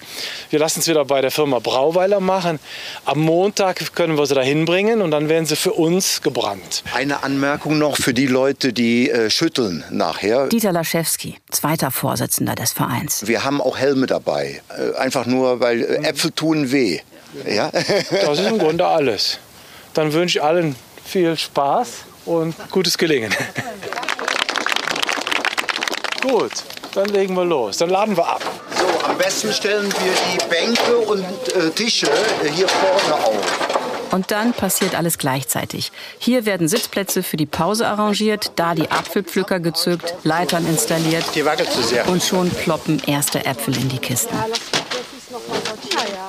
Wir 0.50 0.60
lassen 0.60 0.78
es 0.78 0.86
wieder 0.86 1.04
bei 1.04 1.20
der 1.20 1.32
Firma 1.32 1.58
Brauweiler 1.58 2.20
machen. 2.20 2.60
Am 3.04 3.18
Montag 3.18 3.96
können 3.96 4.16
wir 4.16 4.26
sie 4.26 4.36
da 4.36 4.42
hinbringen 4.42 5.02
und 5.02 5.10
dann 5.10 5.28
werden 5.28 5.44
sie 5.44 5.56
für 5.56 5.72
uns 5.72 6.22
gebrannt. 6.22 6.84
Eine 6.94 7.24
Anmerkung 7.24 7.78
noch 7.78 7.96
für 7.96 8.14
die 8.14 8.28
Leute, 8.28 8.72
die 8.72 9.10
äh, 9.10 9.28
schütteln 9.28 9.82
nachher. 9.90 10.46
Dieter 10.46 10.70
Laschewski, 10.70 11.34
zweiter 11.50 11.90
Vorsitzender 11.90 12.54
des 12.54 12.72
Vereins. 12.72 13.26
Wir 13.26 13.42
haben 13.42 13.60
auch 13.60 13.76
Helme 13.76 14.06
dabei. 14.06 14.62
Äh, 14.68 14.96
einfach 14.98 15.26
nur, 15.26 15.58
weil 15.58 15.82
äh, 15.82 16.08
Äpfel 16.08 16.30
tun 16.30 16.70
weh. 16.70 17.00
Ja? 17.44 17.72
Das 17.72 18.38
ist 18.38 18.46
im 18.46 18.58
Grunde 18.58 18.86
alles. 18.86 19.40
Dann 19.94 20.12
wünsche 20.12 20.38
ich 20.38 20.44
allen 20.44 20.76
viel 21.06 21.36
Spaß 21.36 21.88
und 22.26 22.54
gutes 22.70 22.98
Gelingen. 22.98 23.34
Gut, 26.20 26.52
dann 26.94 27.08
legen 27.10 27.34
wir 27.34 27.44
los. 27.44 27.78
Dann 27.78 27.90
laden 27.90 28.16
wir 28.16 28.26
ab. 28.26 28.42
So, 28.78 29.08
am 29.08 29.16
besten 29.16 29.52
stellen 29.52 29.84
wir 29.84 30.12
die 30.32 30.38
Bänke 30.48 30.98
und 30.98 31.24
äh, 31.54 31.70
Tische 31.70 32.10
hier 32.52 32.68
vorne 32.68 33.24
auf. 33.24 33.76
Und 34.10 34.30
dann 34.30 34.52
passiert 34.52 34.94
alles 34.94 35.18
gleichzeitig. 35.18 35.92
Hier 36.18 36.46
werden 36.46 36.68
Sitzplätze 36.68 37.22
für 37.22 37.36
die 37.36 37.46
Pause 37.46 37.86
arrangiert, 37.86 38.52
da 38.56 38.74
die 38.74 38.90
Apfelpflücker 38.90 39.60
gezückt, 39.60 40.14
Leitern 40.22 40.66
installiert. 40.66 41.24
Die 41.34 41.44
wackelt 41.44 41.70
zu 41.70 41.82
sehr. 41.82 42.08
Und 42.08 42.22
schon 42.22 42.50
ploppen 42.50 43.02
erste 43.06 43.44
Äpfel 43.44 43.76
in 43.76 43.88
die 43.88 43.98
Kisten. 43.98 44.36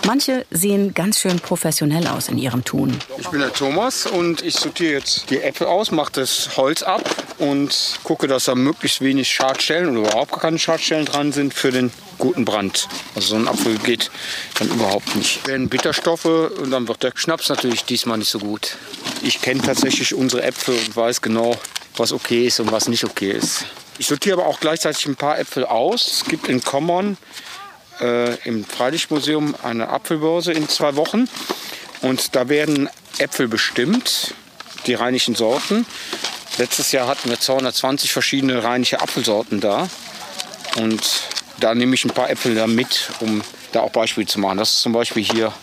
Manche 0.05 0.45
sehen 0.51 0.93
ganz 0.93 1.19
schön 1.19 1.39
professionell 1.39 2.07
aus 2.07 2.29
in 2.29 2.37
ihrem 2.37 2.63
Tun. 2.63 2.97
Ich 3.17 3.27
bin 3.27 3.41
der 3.41 3.51
Thomas 3.51 4.05
und 4.05 4.41
ich 4.41 4.55
sortiere 4.55 4.93
jetzt 4.93 5.29
die 5.29 5.41
Äpfel 5.41 5.67
aus, 5.67 5.91
mache 5.91 6.13
das 6.13 6.55
Holz 6.55 6.81
ab 6.81 7.03
und 7.39 7.99
gucke, 8.03 8.27
dass 8.27 8.45
da 8.45 8.55
möglichst 8.55 9.01
wenig 9.01 9.27
Schadstellen 9.27 9.97
oder 9.97 10.09
überhaupt 10.09 10.39
keine 10.39 10.59
Schadstellen 10.59 11.05
dran 11.05 11.33
sind 11.33 11.53
für 11.53 11.71
den 11.71 11.91
guten 12.17 12.45
Brand. 12.45 12.87
Also 13.15 13.29
so 13.29 13.35
ein 13.35 13.47
Apfel 13.47 13.77
geht 13.79 14.09
dann 14.59 14.69
überhaupt 14.69 15.15
nicht. 15.15 15.45
Werden 15.47 15.69
Bitterstoffe 15.69 16.25
und 16.25 16.71
dann 16.71 16.87
wird 16.87 17.03
der 17.03 17.11
Schnaps 17.15 17.49
natürlich 17.49 17.83
diesmal 17.83 18.17
nicht 18.17 18.29
so 18.29 18.39
gut. 18.39 18.77
Ich 19.21 19.41
kenne 19.41 19.61
tatsächlich 19.61 20.13
unsere 20.13 20.43
Äpfel 20.43 20.75
und 20.75 20.95
weiß 20.95 21.21
genau, 21.21 21.57
was 21.97 22.11
okay 22.11 22.47
ist 22.47 22.59
und 22.59 22.71
was 22.71 22.87
nicht 22.87 23.03
okay 23.03 23.31
ist. 23.31 23.65
Ich 23.99 24.07
sortiere 24.07 24.39
aber 24.39 24.47
auch 24.47 24.59
gleichzeitig 24.59 25.05
ein 25.07 25.15
paar 25.15 25.39
Äpfel 25.39 25.65
aus. 25.65 26.07
Es 26.07 26.25
gibt 26.25 26.47
in 26.47 26.63
Common 26.63 27.17
äh, 28.01 28.35
im 28.47 28.65
Freilichtmuseum 28.65 29.55
eine 29.63 29.89
Apfelbörse 29.89 30.51
in 30.51 30.69
zwei 30.69 30.95
Wochen. 30.95 31.29
Und 32.01 32.35
da 32.35 32.49
werden 32.49 32.89
Äpfel 33.17 33.47
bestimmt, 33.47 34.33
die 34.85 34.93
rheinischen 34.93 35.35
Sorten. 35.35 35.85
Letztes 36.57 36.91
Jahr 36.91 37.07
hatten 37.07 37.29
wir 37.29 37.39
220 37.39 38.11
verschiedene 38.11 38.63
rheinische 38.63 39.01
Apfelsorten 39.01 39.59
da. 39.59 39.87
Und 40.75 41.01
da 41.59 41.73
nehme 41.73 41.95
ich 41.95 42.05
ein 42.05 42.11
paar 42.11 42.29
Äpfel 42.29 42.55
da 42.55 42.67
mit, 42.67 43.09
um 43.19 43.41
da 43.71 43.81
auch 43.81 43.91
Beispiele 43.91 44.27
zu 44.27 44.39
machen. 44.39 44.57
Das 44.57 44.73
ist 44.73 44.81
zum 44.81 44.93
Beispiel 44.93 45.23
hier 45.23 45.53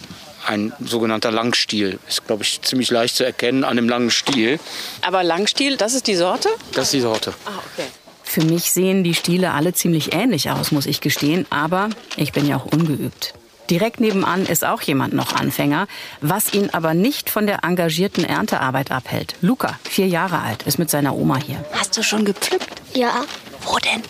ein 0.46 0.72
sogenannter 0.80 1.30
Langstiel. 1.30 1.98
Ist, 2.08 2.26
glaube 2.26 2.42
ich, 2.42 2.60
ziemlich 2.62 2.90
leicht 2.90 3.16
zu 3.16 3.24
erkennen 3.24 3.64
an 3.64 3.76
dem 3.76 3.88
langen 3.88 4.10
Stiel. 4.10 4.58
Aber 5.02 5.22
Langstiel, 5.22 5.76
das 5.76 5.94
ist 5.94 6.06
die 6.06 6.16
Sorte? 6.16 6.48
Das 6.72 6.86
ist 6.86 6.92
die 6.94 7.00
Sorte. 7.00 7.32
Ah, 7.46 7.58
okay. 7.72 7.88
Für 8.34 8.44
mich 8.44 8.72
sehen 8.72 9.04
die 9.04 9.14
Stiele 9.14 9.52
alle 9.52 9.74
ziemlich 9.74 10.12
ähnlich 10.12 10.50
aus, 10.50 10.72
muss 10.72 10.86
ich 10.86 11.00
gestehen, 11.00 11.46
aber 11.50 11.90
ich 12.16 12.32
bin 12.32 12.48
ja 12.48 12.56
auch 12.56 12.64
ungeübt. 12.64 13.32
Direkt 13.70 14.00
nebenan 14.00 14.44
ist 14.44 14.64
auch 14.64 14.82
jemand 14.82 15.14
noch 15.14 15.34
Anfänger, 15.34 15.86
was 16.20 16.52
ihn 16.52 16.68
aber 16.70 16.94
nicht 16.94 17.30
von 17.30 17.46
der 17.46 17.62
engagierten 17.62 18.24
Erntearbeit 18.24 18.90
abhält. 18.90 19.36
Luca, 19.40 19.78
vier 19.88 20.08
Jahre 20.08 20.40
alt, 20.40 20.64
ist 20.64 20.80
mit 20.80 20.90
seiner 20.90 21.14
Oma 21.14 21.36
hier. 21.36 21.64
Hast 21.74 21.96
du 21.96 22.02
schon 22.02 22.24
gepflückt? 22.24 22.82
Ja. 22.92 23.24
Wo 23.62 23.78
denn? 23.78 24.02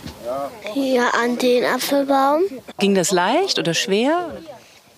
Ja, 0.74 1.10
an 1.22 1.36
den 1.36 1.62
Apfelbaum. 1.66 2.44
Ging 2.78 2.94
das 2.94 3.10
leicht 3.12 3.58
oder 3.58 3.74
schwer? 3.74 4.30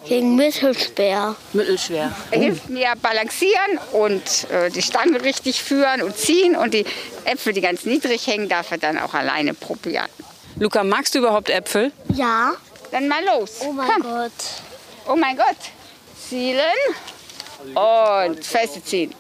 Ging 0.09 0.37
mittelschwer. 0.37 1.35
Mittelschwer. 1.53 2.13
Er 2.31 2.39
hilft 2.39 2.69
mir 2.69 2.93
balancieren 3.03 3.79
und 3.93 4.23
äh, 4.51 4.71
die 4.71 4.83
Stange 4.83 5.23
richtig 5.23 5.63
führen 5.63 6.03
und 6.03 6.17
ziehen. 6.17 6.55
Und 6.57 6.75
die 6.75 6.85
Äpfel, 7.25 7.53
die 7.53 7.61
ganz 7.61 7.85
niedrig 7.85 8.27
hängen, 8.27 8.49
darf 8.49 8.71
er 8.71 8.79
dann 8.79 8.99
auch 8.99 9.15
alleine 9.15 9.53
probieren. 9.55 10.07
Luca, 10.59 10.85
magst 10.85 11.15
du 11.15 11.19
überhaupt 11.19 11.51
Äpfel? 11.51 11.93
Ja. 12.15 12.53
Dann 12.93 13.09
mal 13.09 13.23
los. 13.25 13.57
Oh 13.61 13.73
mein 13.73 13.89
Komm. 13.91 14.03
Gott. 14.03 14.33
Oh 15.09 15.17
mein 15.17 15.37
Gott. 15.37 15.57
Zielen 16.29 16.61
und 17.75 18.45
feste 18.45 18.83
ziehen. 18.83 19.13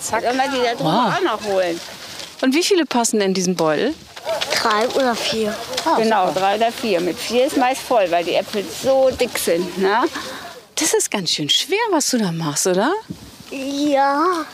Zack. 0.00 0.22
Dann 0.22 0.36
mal 0.36 0.48
die 0.48 0.56
da 0.62 0.74
drüben 0.74 0.84
Wow. 0.84 1.14
auch 1.16 1.22
noch 1.22 1.44
holen. 1.44 1.80
Und 2.42 2.54
wie 2.54 2.62
viele 2.62 2.84
passen 2.84 3.20
in 3.20 3.32
diesen 3.32 3.54
Beutel? 3.54 3.94
Drei 4.62 4.88
oder 4.88 5.14
vier. 5.14 5.54
genau, 5.96 6.32
drei 6.32 6.56
oder 6.56 6.72
vier. 6.72 7.00
Mit 7.00 7.18
vier 7.18 7.46
ist 7.46 7.56
meist 7.56 7.82
voll, 7.82 8.10
weil 8.10 8.24
die 8.24 8.34
Äpfel 8.34 8.64
so 8.82 9.10
dick 9.10 9.38
sind. 9.38 9.78
Ne? 9.78 10.04
Das 10.74 10.92
ist 10.92 11.10
ganz 11.10 11.30
schön 11.30 11.48
schwer, 11.48 11.78
was 11.90 12.10
du 12.10 12.18
da 12.18 12.32
machst, 12.32 12.66
oder? 12.66 12.92
Ja. 13.50 14.44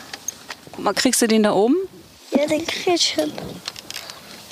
Guck 0.71 0.83
mal, 0.83 0.93
kriegst 0.93 1.21
du 1.21 1.27
den 1.27 1.43
da 1.43 1.53
oben? 1.53 1.75
Ja, 2.31 2.45
den 2.47 2.65
krieg 2.65 2.95
ich 2.95 3.09
hin. 3.09 3.31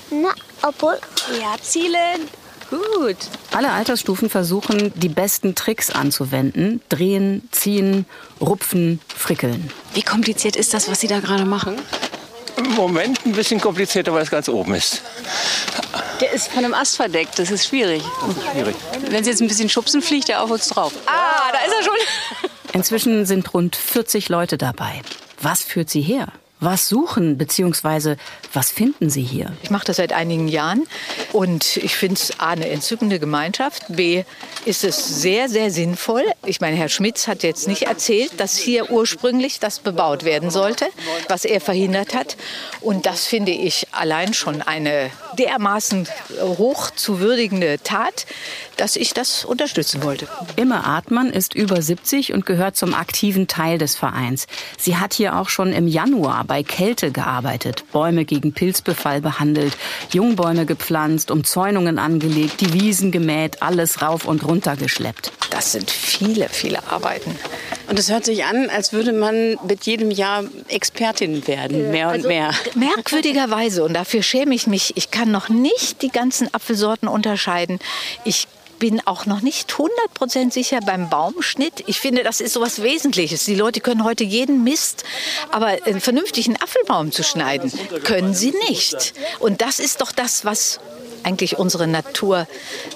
Na, 0.10 0.34
obwohl. 0.62 1.00
Ja, 1.40 1.56
zielen. 1.62 2.28
Gut. 2.70 3.18
Alle 3.52 3.72
Altersstufen 3.72 4.30
versuchen, 4.30 4.94
die 4.96 5.10
besten 5.10 5.56
Tricks 5.56 5.90
anzuwenden. 5.90 6.82
Drehen, 6.90 7.48
ziehen, 7.52 8.06
rupfen, 8.40 9.02
frickeln. 9.08 9.70
Wie 9.94 10.04
kompliziert 10.04 10.56
ist 10.56 10.74
das, 10.74 10.90
was 10.90 11.02
Sie 11.02 11.08
da 11.08 11.20
gerade 11.20 11.46
machen? 11.46 11.76
Im 12.58 12.72
Moment 12.76 13.26
ein 13.26 13.32
bisschen 13.32 13.60
komplizierter, 13.60 14.14
weil 14.14 14.24
es 14.24 14.30
ganz 14.30 14.50
oben 14.50 14.76
ist. 14.76 15.02
Der 16.20 16.32
ist 16.32 16.50
von 16.50 16.64
einem 16.64 16.74
Ast 16.74 16.98
verdeckt, 16.98 17.40
das 17.40 17.50
ist 17.50 17.68
schwierig. 17.68 18.04
Schwierig. 18.52 18.76
Wenn 19.10 19.24
Sie 19.24 19.30
jetzt 19.30 19.42
ein 19.42 19.48
bisschen 19.48 19.70
schubsen, 19.70 20.02
fliegt 20.02 20.30
er 20.30 20.44
auf 20.44 20.52
uns 20.52 20.68
drauf. 20.70 20.94
Ah, 21.06 21.52
da 21.52 21.60
ist 21.66 21.74
er 21.74 21.84
schon. 21.84 22.52
Inzwischen 22.74 23.26
sind 23.26 23.54
rund 23.54 23.76
40 23.76 24.30
Leute 24.30 24.58
dabei. 24.58 25.02
Was 25.42 25.64
führt 25.64 25.90
sie 25.90 26.02
her? 26.02 26.28
Was 26.64 26.88
suchen 26.88 27.40
bzw. 27.40 28.18
was 28.54 28.70
finden 28.70 29.10
Sie 29.10 29.24
hier? 29.24 29.52
Ich 29.64 29.72
mache 29.72 29.86
das 29.86 29.96
seit 29.96 30.14
einigen 30.14 30.48
Jahren 30.48 30.84
und 31.34 31.78
ich 31.78 31.96
finde 31.96 32.14
es 32.14 32.40
A, 32.40 32.50
eine 32.50 32.70
entzückende 32.70 33.18
Gemeinschaft. 33.18 33.86
B, 33.88 34.24
ist 34.66 34.84
es 34.84 35.22
sehr, 35.24 35.50
sehr 35.50 35.72
sinnvoll. 35.72 36.24
Ich 36.46 36.62
meine, 36.62 36.76
Herr 36.76 36.90
Schmitz 36.90 37.28
hat 37.28 37.42
jetzt 37.42 37.68
nicht 37.68 37.84
erzählt, 37.88 38.40
dass 38.40 38.58
hier 38.58 38.92
ursprünglich 38.92 39.60
das 39.60 39.80
bebaut 39.80 40.24
werden 40.24 40.52
sollte, 40.52 40.86
was 41.28 41.46
er 41.46 41.62
verhindert 41.62 42.14
hat. 42.14 42.38
Und 42.80 43.08
das 43.08 43.26
finde 43.26 43.54
ich 43.54 43.88
allein 43.92 44.36
schon 44.36 44.62
eine 44.62 45.10
dermaßen 45.38 46.08
hoch 46.42 46.92
zu 46.92 47.20
würdigende 47.20 47.78
Tat, 47.84 48.26
dass 48.78 48.96
ich 48.96 49.14
das 49.14 49.46
unterstützen 49.46 50.04
wollte. 50.04 50.28
Imme 50.56 50.84
Artmann 50.84 51.30
ist 51.30 51.54
über 51.54 51.82
70 51.82 52.34
und 52.34 52.46
gehört 52.46 52.76
zum 52.76 52.94
aktiven 52.94 53.48
Teil 53.48 53.78
des 53.78 53.96
Vereins. 53.96 54.48
Sie 54.78 54.98
hat 54.98 55.14
hier 55.14 55.38
auch 55.38 55.50
schon 55.50 55.72
im 55.74 55.88
Januar 55.88 56.44
bei 56.46 56.64
Kälte 56.64 57.12
gearbeitet, 57.12 57.84
Bäume 57.92 58.26
gegen 58.26 58.54
Pilzbefall 58.54 59.22
behandelt, 59.22 59.78
Jungbäume 60.12 60.66
gepflanzt, 60.66 61.32
Umzäunungen 61.32 62.00
angelegt, 62.00 62.62
die 62.62 62.74
Wiesen 62.74 63.12
gemäht, 63.12 63.62
alles 63.62 64.02
rauf 64.02 64.26
und 64.26 64.46
runter 64.46 64.76
geschleppt. 64.76 65.32
Das 65.52 65.74
sind 65.74 65.92
viele, 65.92 66.48
viele 66.50 66.88
Arbeiten. 66.90 67.36
Und 67.90 68.00
es 68.00 68.10
hört 68.10 68.24
sich 68.24 68.46
an, 68.46 68.70
als 68.70 68.94
würde 68.94 69.12
man 69.12 69.58
mit 69.68 69.84
jedem 69.86 70.12
Jahr 70.12 70.46
Expertin 70.70 71.46
werden, 71.46 71.92
mehr 71.92 72.08
und 72.08 72.14
Also, 72.14 72.28
mehr. 72.30 72.52
Merkwürdigerweise, 72.76 73.84
und 73.84 73.94
dafür 73.94 74.24
schäme 74.24 74.56
ich 74.56 74.66
mich, 74.66 74.96
ich 74.96 75.12
kann 75.12 75.21
noch 75.26 75.50
nicht 75.50 76.02
die 76.02 76.10
ganzen 76.10 76.54
Apfelsorten 76.54 77.08
unterscheiden. 77.08 77.80
Ich 78.26 78.48
bin 78.82 79.00
auch 79.06 79.28
noch 79.28 79.42
nicht 79.42 79.72
100% 79.72 80.52
sicher 80.52 80.80
beim 80.84 81.08
Baumschnitt. 81.08 81.84
Ich 81.86 82.00
finde, 82.00 82.24
das 82.24 82.42
ist 82.42 82.54
so 82.54 82.62
was 82.62 82.82
Wesentliches. 82.82 83.46
Die 83.46 83.54
Leute 83.54 83.80
können 83.80 84.04
heute 84.04 84.24
jeden 84.24 84.64
Mist, 84.64 85.04
aber 85.52 85.78
einen 85.86 86.02
vernünftigen 86.02 86.58
Apfelbaum 86.58 87.12
zu 87.12 87.24
schneiden, 87.24 87.72
können 88.04 88.34
sie 88.34 88.56
nicht. 88.70 89.14
Und 89.38 89.62
das 89.62 89.80
ist 89.80 90.02
doch 90.02 90.12
das, 90.12 90.46
was 90.46 90.80
eigentlich 91.24 91.58
unsere 91.58 91.88
Natur 91.88 92.48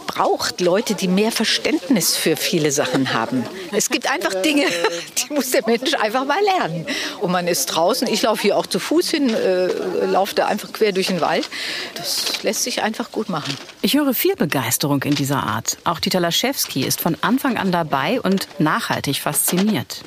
braucht. 0.07 0.61
Leute, 0.61 0.95
die 0.95 1.07
mehr 1.07 1.31
Verständnis 1.31 2.15
für 2.15 2.35
viele 2.35 2.71
Sachen 2.71 3.13
haben. 3.13 3.43
Es 3.71 3.89
gibt 3.89 4.09
einfach 4.09 4.33
Dinge, 4.41 4.65
die 5.17 5.33
muss 5.33 5.51
der 5.51 5.63
Mensch 5.65 5.93
einfach 5.95 6.25
mal 6.25 6.41
lernen. 6.43 6.85
Und 7.21 7.31
man 7.31 7.47
ist 7.47 7.67
draußen. 7.67 8.07
Ich 8.07 8.21
laufe 8.21 8.41
hier 8.41 8.57
auch 8.57 8.65
zu 8.65 8.79
Fuß 8.79 9.09
hin, 9.09 9.33
äh, 9.33 9.67
laufe 10.05 10.35
da 10.35 10.47
einfach 10.47 10.71
quer 10.71 10.91
durch 10.91 11.07
den 11.07 11.21
Wald. 11.21 11.49
Das 11.95 12.43
lässt 12.43 12.63
sich 12.63 12.81
einfach 12.81 13.11
gut 13.11 13.29
machen. 13.29 13.55
Ich 13.81 13.95
höre 13.95 14.13
viel 14.13 14.35
Begeisterung 14.35 15.03
in 15.03 15.15
dieser 15.15 15.43
Art. 15.43 15.77
Auch 15.83 15.99
Dieter 15.99 16.19
Laschewski 16.19 16.83
ist 16.83 17.01
von 17.01 17.17
Anfang 17.21 17.57
an 17.57 17.71
dabei 17.71 18.21
und 18.21 18.47
nachhaltig 18.59 19.17
fasziniert. 19.17 20.01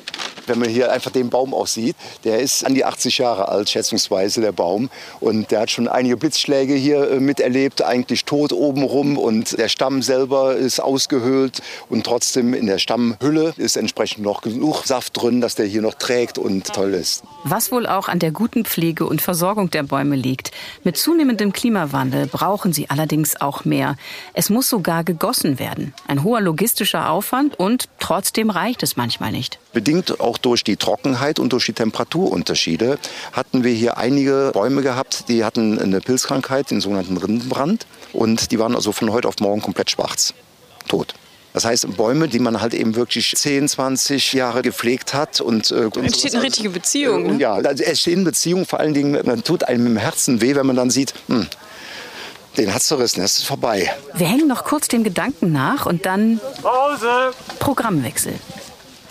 Wenn 0.49 0.59
man 0.59 0.69
hier 0.69 0.91
einfach 0.91 1.11
den 1.11 1.29
Baum 1.29 1.53
aussieht, 1.53 1.95
der 2.23 2.39
ist 2.39 2.65
an 2.65 2.73
die 2.73 2.83
80 2.83 3.19
Jahre 3.19 3.49
alt, 3.49 3.69
schätzungsweise 3.69 4.41
der 4.41 4.51
Baum. 4.51 4.89
Und 5.19 5.51
der 5.51 5.61
hat 5.61 5.69
schon 5.69 5.87
einige 5.87 6.17
Blitzschläge 6.17 6.73
hier 6.73 7.11
äh, 7.11 7.19
miterlebt, 7.19 7.83
eigentlich 7.83 8.25
tot 8.25 8.51
obenrum. 8.51 9.19
Und 9.19 9.59
der 9.59 9.69
Stamm 9.69 10.01
selber 10.01 10.55
ist 10.55 10.79
ausgehöhlt. 10.79 11.61
Und 11.87 12.03
trotzdem 12.03 12.55
in 12.55 12.65
der 12.65 12.79
Stammhülle 12.79 13.53
ist 13.57 13.77
entsprechend 13.77 14.25
noch 14.25 14.41
genug 14.41 14.85
Saft 14.85 15.21
drin, 15.21 15.39
dass 15.39 15.53
der 15.53 15.67
hier 15.67 15.83
noch 15.83 15.93
trägt 15.93 16.39
und 16.39 16.65
toll 16.73 16.95
ist. 16.95 17.23
Was 17.43 17.71
wohl 17.71 17.85
auch 17.85 18.07
an 18.07 18.17
der 18.17 18.31
guten 18.31 18.65
Pflege 18.65 19.05
und 19.05 19.21
Versorgung 19.21 19.69
der 19.69 19.83
Bäume 19.83 20.15
liegt. 20.15 20.49
Mit 20.83 20.97
zunehmendem 20.97 21.53
Klimawandel 21.53 22.25
brauchen 22.25 22.73
sie 22.73 22.89
allerdings 22.89 23.39
auch 23.39 23.65
mehr. 23.65 23.97
Es 24.33 24.49
muss 24.49 24.67
sogar 24.67 25.03
gegossen 25.03 25.59
werden. 25.59 25.93
Ein 26.07 26.23
hoher 26.23 26.41
logistischer 26.41 27.11
Aufwand 27.11 27.59
und 27.59 27.87
trotzdem 27.99 28.49
reicht 28.49 28.81
es 28.81 28.97
manchmal 28.97 29.31
nicht. 29.31 29.59
Bedingt 29.73 30.19
auch 30.19 30.38
durch 30.41 30.63
die 30.63 30.77
Trockenheit 30.77 31.39
und 31.39 31.53
durch 31.53 31.65
die 31.65 31.73
Temperaturunterschiede 31.73 32.97
hatten 33.31 33.63
wir 33.63 33.73
hier 33.73 33.97
einige 33.97 34.51
Bäume 34.53 34.81
gehabt, 34.81 35.25
die 35.29 35.43
hatten 35.43 35.79
eine 35.79 36.01
Pilzkrankheit, 36.01 36.71
den 36.71 36.81
sogenannten 36.81 37.17
Rindenbrand. 37.17 37.85
Und 38.13 38.51
die 38.51 38.59
waren 38.59 38.75
also 38.75 38.91
von 38.91 39.11
heute 39.11 39.27
auf 39.27 39.39
morgen 39.39 39.61
komplett 39.61 39.91
schwarz, 39.91 40.33
tot. 40.87 41.13
Das 41.53 41.65
heißt, 41.65 41.97
Bäume, 41.97 42.27
die 42.27 42.39
man 42.39 42.61
halt 42.61 42.73
eben 42.73 42.95
wirklich 42.95 43.33
10, 43.35 43.67
20 43.67 44.33
Jahre 44.33 44.61
gepflegt 44.61 45.13
hat. 45.13 45.41
Und, 45.41 45.71
äh, 45.71 45.85
und 45.85 45.97
Entsteht 45.97 46.33
eine 46.35 46.43
richtige 46.43 46.69
Beziehung. 46.69 47.25
Äh, 47.25 47.31
Ne? 47.33 47.39
Ja, 47.39 47.53
also 47.53 47.69
es 47.69 47.81
entstehen 47.81 48.23
Beziehungen, 48.23 48.65
vor 48.65 48.79
allen 48.79 48.93
Dingen, 48.93 49.19
man 49.25 49.43
tut 49.43 49.63
einem 49.63 49.87
im 49.87 49.97
Herzen 49.97 50.41
weh, 50.41 50.55
wenn 50.55 50.65
man 50.67 50.75
dann 50.75 50.89
sieht, 50.89 51.13
hm, 51.27 51.47
den 52.57 52.73
hat's 52.73 52.87
zerrissen, 52.87 53.21
das 53.21 53.39
ist 53.39 53.45
vorbei. 53.45 53.91
Wir 54.13 54.27
hängen 54.27 54.47
noch 54.47 54.63
kurz 54.63 54.87
dem 54.87 55.03
Gedanken 55.03 55.51
nach 55.51 55.85
und 55.85 56.05
dann 56.05 56.39
Pause! 56.61 57.31
Programmwechsel. 57.59 58.33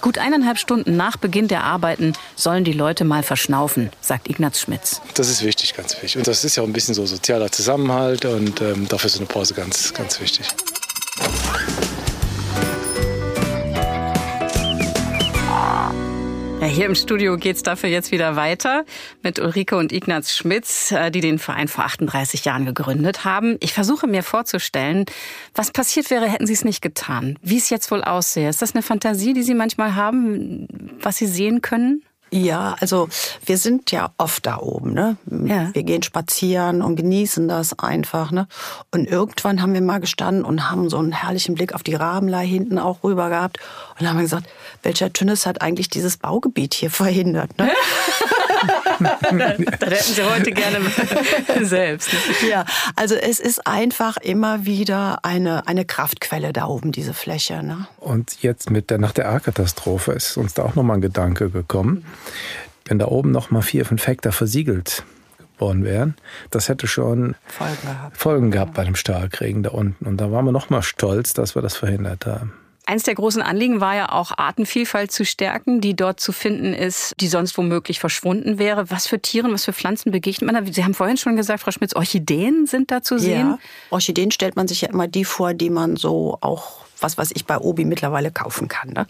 Gut 0.01 0.19
eineinhalb 0.19 0.59
Stunden 0.59 0.97
nach 0.97 1.17
Beginn 1.17 1.49
der 1.49 1.65
Arbeiten 1.65 2.13
sollen 2.37 2.65
die 2.65 2.73
Leute 2.73 3.05
mal 3.05 3.23
verschnaufen, 3.23 3.91
sagt 4.01 4.29
Ignaz 4.29 4.61
Schmitz. 4.61 5.01
Das 5.15 5.29
ist 5.29 5.43
wichtig, 5.45 5.75
ganz 5.75 5.95
wichtig. 5.95 6.19
Und 6.19 6.27
das 6.27 6.45
ist 6.45 6.57
ja 6.57 6.63
auch 6.63 6.67
ein 6.67 6.73
bisschen 6.73 6.95
so 6.95 7.05
sozialer 7.07 7.51
Zusammenhalt 7.51 8.25
und 8.25 8.61
ähm, 8.61 8.89
dafür 8.89 9.09
ist 9.09 9.17
eine 9.17 9.27
Pause 9.27 9.55
ganz, 9.55 9.93
ganz 9.95 10.21
wichtig. 10.21 10.47
Hier 16.79 16.87
im 16.87 16.95
Studio 16.95 17.37
geht's 17.37 17.65
dafür 17.65 17.89
jetzt 17.89 18.13
wieder 18.13 18.37
weiter 18.37 18.85
mit 19.25 19.41
Ulrike 19.41 19.77
und 19.77 19.91
Ignaz 19.91 20.37
Schmitz, 20.37 20.93
äh, 20.93 21.11
die 21.11 21.21
den 21.21 21.41
Verein 21.41 21.67
vor 21.67 21.85
38 21.85 22.45
Jahren 22.45 22.67
gegründet 22.67 23.25
haben. 23.25 23.57
Ich 23.59 23.73
versuche 23.73 24.07
mir 24.07 24.23
vorzustellen, 24.23 25.05
was 25.57 25.73
passiert 25.73 26.09
wäre, 26.09 26.29
hätten 26.29 26.47
sie 26.47 26.53
es 26.53 26.65
nicht 26.65 26.81
getan. 26.81 27.37
Wie 27.43 27.57
es 27.57 27.69
jetzt 27.69 27.91
wohl 27.91 28.05
aussähe. 28.05 28.49
Ist 28.49 28.63
das 28.63 28.77
eine 28.77 28.83
Fantasie, 28.83 29.33
die 29.33 29.43
Sie 29.43 29.55
manchmal 29.55 29.97
haben, 29.97 30.69
was 31.01 31.17
Sie 31.17 31.27
sehen 31.27 31.63
können? 31.63 32.05
Ja, 32.31 32.77
also 32.81 33.09
wir 33.45 33.57
sind 33.57 33.91
ja 33.91 34.11
oft 34.19 34.45
da 34.45 34.59
oben, 34.59 34.93
ne? 34.93 35.17
Ja. 35.27 35.73
Wir 35.73 35.83
gehen 35.83 36.03
spazieren 36.03 36.83
und 36.83 36.97
genießen 36.97 37.49
das 37.49 37.79
einfach, 37.79 38.31
ne? 38.31 38.47
Und 38.93 39.07
irgendwann 39.07 39.63
haben 39.63 39.75
wir 39.75 39.81
mal 39.81 39.99
gestanden 39.99 40.45
und 40.45 40.71
haben 40.71 40.91
so 40.91 40.99
einen 40.99 41.13
herrlichen 41.13 41.55
Blick 41.55 41.75
auf 41.75 41.83
die 41.83 41.95
Rabenlei 41.95 42.47
hinten 42.47 42.79
auch 42.79 43.03
rüber 43.03 43.29
gehabt 43.29 43.59
und 43.99 44.09
haben 44.09 44.19
gesagt, 44.19 44.47
welcher 44.83 45.13
Tünnes 45.13 45.47
hat 45.47 45.63
eigentlich 45.63 45.89
dieses 45.89 46.19
Baugebiet 46.19 46.75
hier 46.75 46.91
verhindert, 46.91 47.57
ne? 47.59 47.71
das 49.81 49.91
hätten 49.91 50.15
Sie 50.15 50.23
heute 50.23 50.51
gerne 50.53 50.81
selbst. 51.63 52.11
Ja, 52.49 52.65
also 52.97 53.15
es 53.15 53.41
ist 53.41 53.67
einfach 53.67 54.17
immer 54.19 54.65
wieder 54.65 55.25
eine, 55.25 55.67
eine 55.67 55.85
Kraftquelle 55.85 56.53
da 56.53 56.67
oben, 56.67 56.93
diese 56.93 57.15
Fläche. 57.15 57.63
Ne? 57.63 57.87
Und 57.99 58.43
jetzt 58.43 58.71
mit 58.71 58.91
der, 58.91 58.99
nach 58.99 59.13
der 59.13 59.29
A-Katastrophe 59.29 60.13
ist 60.13 60.37
uns 60.37 60.55
da 60.55 60.63
auch 60.65 60.75
nochmal 60.75 60.99
ein 60.99 61.03
Gedanke 61.03 61.51
gekommen. 61.51 62.05
Wenn 62.85 62.99
da 62.99 63.07
oben 63.07 63.31
nochmal 63.31 63.63
vier, 63.63 63.85
fünf 63.85 64.07
Hektar 64.07 64.33
versiegelt 64.33 65.05
worden 65.59 65.85
wären, 65.85 66.15
das 66.51 66.69
hätte 66.69 66.87
schon 66.87 67.35
Folgen 67.47 67.83
gehabt, 67.83 68.17
Folgen 68.17 68.51
gehabt 68.51 68.75
bei 68.75 68.85
dem 68.85 68.95
Starkregen 68.95 69.63
da 69.63 69.71
unten. 69.71 70.07
Und 70.07 70.19
da 70.19 70.31
waren 70.33 70.45
wir 70.45 70.53
nochmal 70.53 70.83
stolz, 70.83 71.35
dass 71.35 71.55
wir 71.55 71.63
das 71.63 71.77
verhindert 71.77 72.27
haben. 72.27 72.53
Eins 72.89 73.03
der 73.03 73.17
großen 73.17 73.43
Anliegen 73.43 73.83
war 73.83 73.95
ja 73.95 74.13
auch 74.13 74.33
Artenvielfalt 74.39 75.13
zu 75.13 75.27
stärken, 75.27 75.83
die 75.83 75.95
dort 75.95 76.21
zu 76.21 76.33
finden 76.33 76.73
ist, 76.73 77.13
die 77.21 77.29
sonst 77.29 77.59
womöglich 77.59 78.01
verschwunden 78.01 78.59
wäre. 78.59 78.91
Was 78.91 79.07
für 79.07 79.21
Tieren, 79.21 79.53
was 79.53 79.67
für 79.67 79.75
Pflanzen 79.75 80.11
begegnet 80.11 80.51
man 80.51 80.65
da? 80.65 80.73
Sie 80.73 80.83
haben 80.83 80.95
vorhin 80.95 81.19
schon 81.19 81.37
gesagt, 81.37 81.61
Frau 81.61 81.71
Schmitz, 81.71 81.95
Orchideen 81.95 82.67
sind 82.67 82.91
da 82.91 83.03
zu 83.03 83.19
sehen. 83.19 83.51
Ja, 83.51 83.59
Orchideen 83.91 84.31
stellt 84.31 84.57
man 84.57 84.69
sich 84.69 84.81
ja 84.81 84.89
immer 84.89 85.07
die 85.07 85.27
vor, 85.27 85.53
die 85.53 85.69
man 85.69 85.97
so 85.97 86.39
auch 86.41 86.87
was 86.99 87.19
weiß 87.19 87.33
ich 87.35 87.45
bei 87.45 87.59
Obi 87.59 87.85
mittlerweile 87.85 88.33
kaufen 88.33 88.69
kann. 88.69 88.89
Ne? 88.89 89.07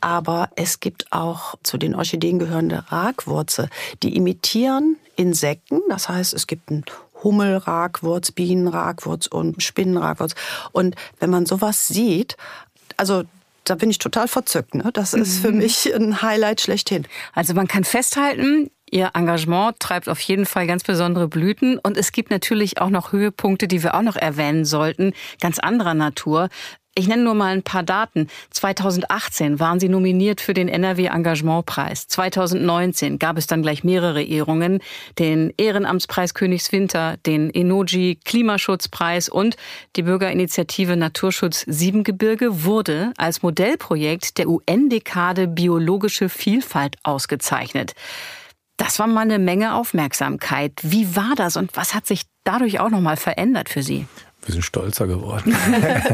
Aber 0.00 0.50
es 0.56 0.80
gibt 0.80 1.06
auch 1.12 1.54
zu 1.62 1.78
den 1.78 1.94
Orchideen 1.94 2.40
gehörende 2.40 2.84
Ragwurze, 2.88 3.70
die 4.02 4.16
imitieren 4.16 4.96
Insekten. 5.14 5.80
Das 5.88 6.08
heißt, 6.08 6.34
es 6.34 6.48
gibt 6.48 6.70
einen 6.70 6.84
Hummelragwurz, 7.22 8.32
Bienenragwurz 8.32 9.28
und 9.28 9.62
Spinnenragwurz. 9.62 10.34
Und 10.72 10.96
wenn 11.20 11.30
man 11.30 11.46
sowas 11.46 11.86
sieht, 11.86 12.36
also 13.02 13.24
da 13.64 13.74
bin 13.74 13.90
ich 13.90 13.98
total 13.98 14.28
verzückt. 14.28 14.76
Ne? 14.76 14.90
Das 14.92 15.12
ist 15.12 15.40
für 15.40 15.50
Mhm. 15.50 15.58
mich 15.58 15.92
ein 15.92 16.22
Highlight 16.22 16.60
schlechthin. 16.60 17.04
Also 17.32 17.52
man 17.52 17.66
kann 17.66 17.82
festhalten, 17.82 18.70
Ihr 18.94 19.10
Engagement 19.14 19.80
treibt 19.80 20.06
auf 20.10 20.20
jeden 20.20 20.44
Fall 20.44 20.66
ganz 20.66 20.84
besondere 20.84 21.26
Blüten. 21.26 21.78
Und 21.78 21.96
es 21.96 22.12
gibt 22.12 22.30
natürlich 22.30 22.78
auch 22.78 22.90
noch 22.90 23.10
Höhepunkte, 23.12 23.66
die 23.66 23.82
wir 23.82 23.94
auch 23.94 24.02
noch 24.02 24.16
erwähnen 24.16 24.66
sollten, 24.66 25.14
ganz 25.40 25.58
anderer 25.58 25.94
Natur. 25.94 26.50
Ich 26.94 27.08
nenne 27.08 27.22
nur 27.22 27.34
mal 27.34 27.54
ein 27.54 27.62
paar 27.62 27.82
Daten. 27.82 28.28
2018 28.50 29.58
waren 29.58 29.80
Sie 29.80 29.88
nominiert 29.88 30.42
für 30.42 30.52
den 30.52 30.68
NRW 30.68 31.06
Engagementpreis. 31.06 32.06
2019 32.06 33.18
gab 33.18 33.38
es 33.38 33.46
dann 33.46 33.62
gleich 33.62 33.82
mehrere 33.82 34.22
Ehrungen. 34.22 34.80
Den 35.18 35.54
Ehrenamtspreis 35.56 36.34
Königswinter, 36.34 37.16
den 37.24 37.48
Enoji 37.48 38.18
Klimaschutzpreis 38.22 39.30
und 39.30 39.56
die 39.96 40.02
Bürgerinitiative 40.02 40.98
Naturschutz 40.98 41.64
Siebengebirge 41.66 42.64
wurde 42.64 43.14
als 43.16 43.42
Modellprojekt 43.42 44.36
der 44.36 44.48
UN-Dekade 44.48 45.48
Biologische 45.48 46.28
Vielfalt 46.28 46.96
ausgezeichnet. 47.04 47.94
Das 48.76 48.98
war 48.98 49.06
mal 49.06 49.22
eine 49.22 49.38
Menge 49.38 49.76
Aufmerksamkeit. 49.76 50.72
Wie 50.82 51.16
war 51.16 51.32
das 51.36 51.56
und 51.56 51.74
was 51.74 51.94
hat 51.94 52.06
sich 52.06 52.24
dadurch 52.44 52.80
auch 52.80 52.90
noch 52.90 53.00
mal 53.00 53.16
verändert 53.16 53.70
für 53.70 53.82
Sie? 53.82 54.06
Wir 54.44 54.52
sind 54.52 54.62
stolzer 54.62 55.06
geworden. 55.06 55.54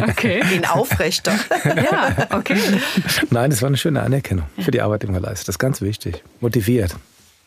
Okay. 0.08 0.42
Ihn 0.54 0.64
aufrechter. 0.64 1.32
ja, 1.64 2.28
okay. 2.30 2.58
Nein, 3.30 3.50
das 3.50 3.62
war 3.62 3.68
eine 3.68 3.76
schöne 3.76 4.02
Anerkennung 4.02 4.46
für 4.58 4.70
die 4.70 4.80
Arbeit, 4.80 5.02
die 5.02 5.06
man 5.06 5.22
leistet. 5.22 5.48
Das 5.48 5.54
ist 5.54 5.58
ganz 5.58 5.80
wichtig. 5.80 6.22
Motiviert. 6.40 6.96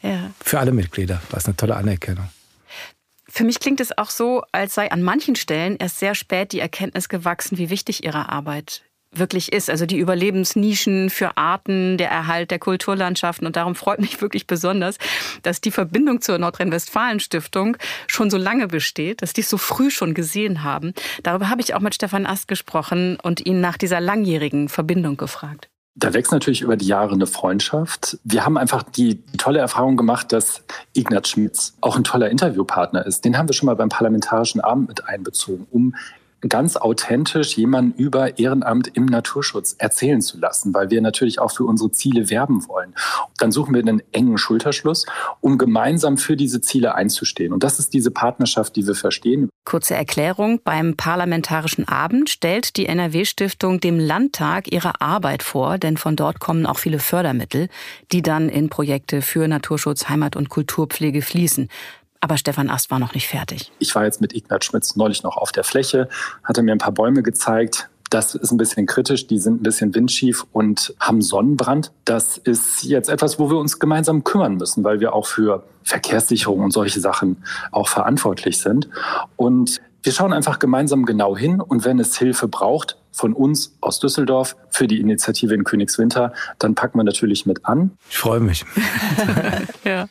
Ja. 0.02 0.32
Für 0.40 0.60
alle 0.60 0.72
Mitglieder 0.72 1.22
war 1.30 1.40
es 1.40 1.46
eine 1.46 1.56
tolle 1.56 1.76
Anerkennung. 1.76 2.30
Für 3.28 3.44
mich 3.44 3.60
klingt 3.60 3.80
es 3.80 3.98
auch 3.98 4.10
so, 4.10 4.44
als 4.52 4.76
sei 4.76 4.92
an 4.92 5.02
manchen 5.02 5.36
Stellen 5.36 5.78
erst 5.78 6.00
sehr 6.00 6.16
spät 6.16 6.52
die 6.52 6.60
Erkenntnis 6.60 7.10
gewachsen, 7.10 7.58
wie 7.58 7.70
wichtig 7.70 8.04
Ihre 8.04 8.30
Arbeit 8.30 8.84
wirklich 9.14 9.52
ist. 9.52 9.70
Also 9.70 9.86
die 9.86 9.98
Überlebensnischen 9.98 11.10
für 11.10 11.38
Arten, 11.38 11.98
der 11.98 12.10
Erhalt 12.10 12.52
der 12.52 12.60
Kulturlandschaften. 12.60 13.46
Und 13.46 13.56
darum 13.56 13.76
freut 13.76 14.00
mich 14.00 14.22
wirklich 14.22 14.48
besonders, 14.48 14.98
dass 15.44 15.62
die 15.62 15.72
Verbindung 15.72 16.22
zur 16.22 16.38
Nordrhein-Westfalen-Stiftung 16.38 17.78
schon 18.08 18.30
so 18.30 18.38
lange 18.38 18.68
besteht, 18.68 19.22
dass 19.22 19.34
die 19.34 19.42
es 19.42 19.50
so 19.50 19.58
früh 19.58 19.92
schon 19.92 20.14
gesehen 20.14 20.64
haben. 20.64 20.94
Darüber 21.24 21.50
habe 21.50 21.62
ich 21.62 21.74
auch 21.74 21.82
mit 21.82 21.96
Stefan 21.96 22.26
Ast 22.26 22.48
gesprochen 22.48 23.18
und 23.22 23.46
ihn 23.46 23.62
nach 23.62 23.78
dieser 23.78 24.00
langjährigen 24.00 24.70
Verbindung 24.70 25.18
gefragt. 25.18 25.70
Da 25.94 26.14
wächst 26.14 26.32
natürlich 26.32 26.62
über 26.62 26.78
die 26.78 26.88
Jahre 26.88 27.14
eine 27.14 27.28
Freundschaft. 27.28 28.18
Wir 28.24 28.46
haben 28.46 28.58
einfach 28.58 28.82
die 28.82 29.22
tolle 29.38 29.60
Erfahrung 29.60 29.98
gemacht, 29.98 30.32
dass 30.32 30.64
Ignaz 30.94 31.28
Schmitz 31.28 31.76
auch 31.82 31.98
ein 31.98 32.06
toller 32.06 32.30
Interviewpartner 32.30 33.06
ist. 33.06 33.26
Den 33.26 33.38
haben 33.38 33.50
wir 33.50 33.54
schon 33.54 33.66
mal 33.66 33.76
beim 33.76 33.90
Parlamentarischen 33.90 34.62
Abend 34.62 34.88
mit 34.88 35.06
einbezogen, 35.06 35.68
um 35.70 35.94
ganz 36.50 36.76
authentisch 36.76 37.58
jemanden 37.58 37.98
über 37.98 38.40
Ehrenamt 38.40 38.90
im 38.96 39.06
Naturschutz 39.06 39.76
erzählen 39.78 40.22
zu 40.22 40.40
lassen, 40.40 40.74
weil 40.74 40.90
wir 40.90 41.02
natürlich 41.02 41.40
auch 41.40 41.52
für 41.52 41.66
unsere 41.66 41.92
Ziele 41.92 42.30
werben 42.30 42.68
wollen. 42.68 42.96
Dann 43.38 43.52
suchen 43.52 43.74
wir 43.74 43.82
einen 43.82 44.02
engen 44.12 44.38
Schulterschluss, 44.38 45.06
um 45.40 45.58
gemeinsam 45.58 46.18
für 46.18 46.36
diese 46.36 46.62
Ziele 46.62 46.96
einzustehen. 46.96 47.54
Und 47.54 47.64
das 47.64 47.80
ist 47.80 47.94
diese 47.94 48.12
Partnerschaft, 48.12 48.76
die 48.76 48.88
wir 48.88 48.96
verstehen. 48.96 49.50
Kurze 49.66 49.96
Erklärung. 49.96 50.60
Beim 50.64 50.98
Parlamentarischen 50.98 51.88
Abend 51.88 52.30
stellt 52.30 52.78
die 52.78 52.88
NRW-Stiftung 52.88 53.80
dem 53.80 54.00
Landtag 54.00 54.72
ihre 54.72 55.02
Arbeit 55.02 55.44
vor, 55.44 55.78
denn 55.78 55.98
von 55.98 56.16
dort 56.16 56.40
kommen 56.40 56.66
auch 56.66 56.80
viele 56.80 57.00
Fördermittel, 57.00 57.70
die 58.12 58.22
dann 58.22 58.50
in 58.50 58.70
Projekte 58.70 59.22
für 59.22 59.48
Naturschutz, 59.48 60.10
Heimat- 60.10 60.36
und 60.36 60.50
Kulturpflege 60.50 61.22
fließen. 61.22 61.70
Aber 62.22 62.38
Stefan 62.38 62.70
Ast 62.70 62.92
war 62.92 63.00
noch 63.00 63.16
nicht 63.16 63.28
fertig. 63.28 63.72
Ich 63.80 63.94
war 63.96 64.06
jetzt 64.06 64.22
mit 64.22 64.34
Ignaz 64.34 64.66
Schmitz 64.66 64.96
neulich 64.96 65.24
noch 65.24 65.38
auf 65.38 65.52
der 65.52 65.64
Fläche, 65.64 66.08
hatte 66.44 66.62
mir 66.62 66.72
ein 66.72 66.78
paar 66.78 66.94
Bäume 66.94 67.24
gezeigt. 67.24 67.90
Das 68.12 68.36
ist 68.36 68.52
ein 68.52 68.58
bisschen 68.58 68.86
kritisch, 68.86 69.26
die 69.26 69.40
sind 69.40 69.62
ein 69.62 69.64
bisschen 69.64 69.96
windschief 69.96 70.46
und 70.52 70.94
haben 71.00 71.22
Sonnenbrand. 71.22 71.92
Das 72.06 72.38
ist 72.38 72.84
jetzt 72.84 73.10
etwas, 73.10 73.40
wo 73.40 73.50
wir 73.50 73.58
uns 73.58 73.80
gemeinsam 73.80 74.24
kümmern 74.24 74.58
müssen, 74.58 74.84
weil 74.84 75.00
wir 75.00 75.14
auch 75.14 75.26
für 75.26 75.64
Verkehrssicherung 75.84 76.60
und 76.60 76.72
solche 76.72 77.00
Sachen 77.00 77.44
auch 77.72 77.88
verantwortlich 77.88 78.60
sind. 78.60 78.90
Und 79.36 79.82
wir 80.04 80.12
schauen 80.12 80.34
einfach 80.34 80.60
gemeinsam 80.60 81.06
genau 81.06 81.38
hin 81.38 81.62
und 81.62 81.86
wenn 81.86 82.00
es 82.00 82.18
Hilfe 82.18 82.48
braucht 82.48 82.98
von 83.12 83.34
uns 83.34 83.78
aus 83.82 84.00
Düsseldorf 84.00 84.56
für 84.70 84.88
die 84.88 85.00
Initiative 85.00 85.54
in 85.54 85.64
Königswinter, 85.64 86.34
dann 86.60 86.76
packen 86.76 87.00
wir 87.00 87.04
natürlich 87.04 87.46
mit 87.46 87.66
an. 87.66 87.92
Ich 88.10 88.18
freue 88.18 88.42
mich. 88.42 88.66
ja. 89.84 90.08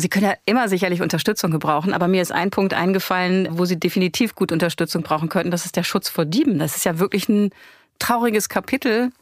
Sie 0.00 0.08
können 0.08 0.26
ja 0.26 0.34
immer 0.46 0.68
sicherlich 0.68 1.02
Unterstützung 1.02 1.50
gebrauchen, 1.50 1.92
aber 1.92 2.08
mir 2.08 2.22
ist 2.22 2.32
ein 2.32 2.50
Punkt 2.50 2.74
eingefallen, 2.74 3.48
wo 3.52 3.64
Sie 3.64 3.78
definitiv 3.78 4.34
gut 4.34 4.52
Unterstützung 4.52 5.02
brauchen 5.02 5.28
könnten. 5.28 5.50
Das 5.50 5.64
ist 5.64 5.76
der 5.76 5.84
Schutz 5.84 6.08
vor 6.08 6.24
Dieben. 6.24 6.58
Das 6.58 6.76
ist 6.76 6.84
ja 6.84 6.98
wirklich 6.98 7.28
ein 7.28 7.50
trauriges 7.98 8.48
Kapitel, 8.48 9.12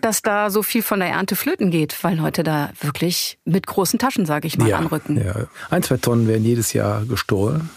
dass 0.00 0.22
da 0.22 0.50
so 0.50 0.62
viel 0.62 0.82
von 0.82 1.00
der 1.00 1.10
Ernte 1.10 1.36
flöten 1.36 1.70
geht, 1.70 2.02
weil 2.02 2.16
Leute 2.16 2.42
da 2.42 2.70
wirklich 2.80 3.38
mit 3.44 3.66
großen 3.66 3.98
Taschen, 3.98 4.26
sage 4.26 4.46
ich 4.46 4.58
mal, 4.58 4.68
ja, 4.68 4.78
anrücken. 4.78 5.22
Ja. 5.22 5.46
Ein, 5.68 5.82
zwei 5.82 5.98
Tonnen 5.98 6.26
werden 6.26 6.44
jedes 6.44 6.72
Jahr 6.72 7.04
gestohlen. 7.04 7.70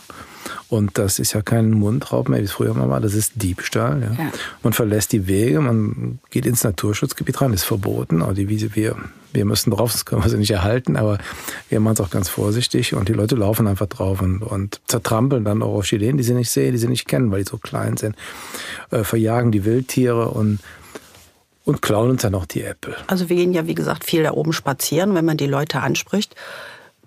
Und 0.68 0.98
das 0.98 1.20
ist 1.20 1.34
ja 1.34 1.42
kein 1.42 1.72
Mundraub 1.72 2.30
mehr, 2.30 2.40
wie 2.40 2.46
es 2.46 2.52
früher 2.52 2.74
mal 2.74 2.90
war, 2.90 3.00
das 3.00 3.14
ist 3.14 3.34
Diebstahl. 3.36 4.02
Ja. 4.02 4.24
Ja. 4.24 4.32
Man 4.62 4.74
verlässt 4.74 5.12
die 5.12 5.28
Wege, 5.28 5.62
man 5.62 6.20
geht 6.32 6.46
ins 6.46 6.64
Naturschutzgebiet 6.64 7.42
rein, 7.42 7.54
ist 7.54 7.64
verboten. 7.64 8.22
Aber 8.22 8.34
die 8.34 8.50
Wiese, 8.50 8.76
wir, 8.76 8.96
wir 9.34 9.46
müssen 9.46 9.72
drauf, 9.72 9.91
das 9.91 10.06
können 10.06 10.24
wir 10.24 10.30
sie 10.30 10.38
nicht 10.38 10.52
erhalten, 10.52 10.96
aber 10.96 11.17
wir 11.69 11.80
machen 11.80 11.96
es 11.96 12.02
auch 12.02 12.10
ganz 12.10 12.30
vorsichtig 12.30 12.93
und 12.93 13.10
die 13.10 13.13
Leute 13.13 13.36
laufen 13.36 13.67
einfach 13.67 13.88
drauf 13.88 14.22
und, 14.22 14.41
und 14.41 14.80
zertrampeln 14.88 15.43
dann 15.43 15.62
auch 15.62 15.74
Orchideen, 15.74 16.17
die 16.17 16.24
sie 16.24 16.34
nicht 16.34 16.52
sehen, 16.52 16.72
die 16.72 16.78
sie 16.78 16.88
nicht 16.88 17.08
kennen, 17.08 17.32
weil 17.32 17.43
die 17.43 17.50
so 17.50 17.58
klein 17.58 17.98
sind, 17.98 18.15
äh, 18.91 19.04
verjagen 19.04 19.52
die 19.52 19.65
Wildtiere 19.65 20.30
und 20.30 20.60
und 21.65 21.82
klauen 21.82 22.10
uns 22.10 22.24
dann 22.24 22.36
auch 22.36 22.46
die 22.46 22.62
Äpfel. 22.63 22.96
Also 23.08 23.30
wir 23.30 23.38
gehen 23.38 23.54
ja, 23.54 23.67
wie 23.67 23.76
gesagt, 23.76 24.04
viel 24.04 24.24
da 24.24 24.32
oben 24.32 24.52
spazieren. 24.52 25.15
Wenn 25.15 25.24
man 25.24 25.38
die 25.38 25.48
Leute 25.48 25.80
anspricht, 25.80 26.36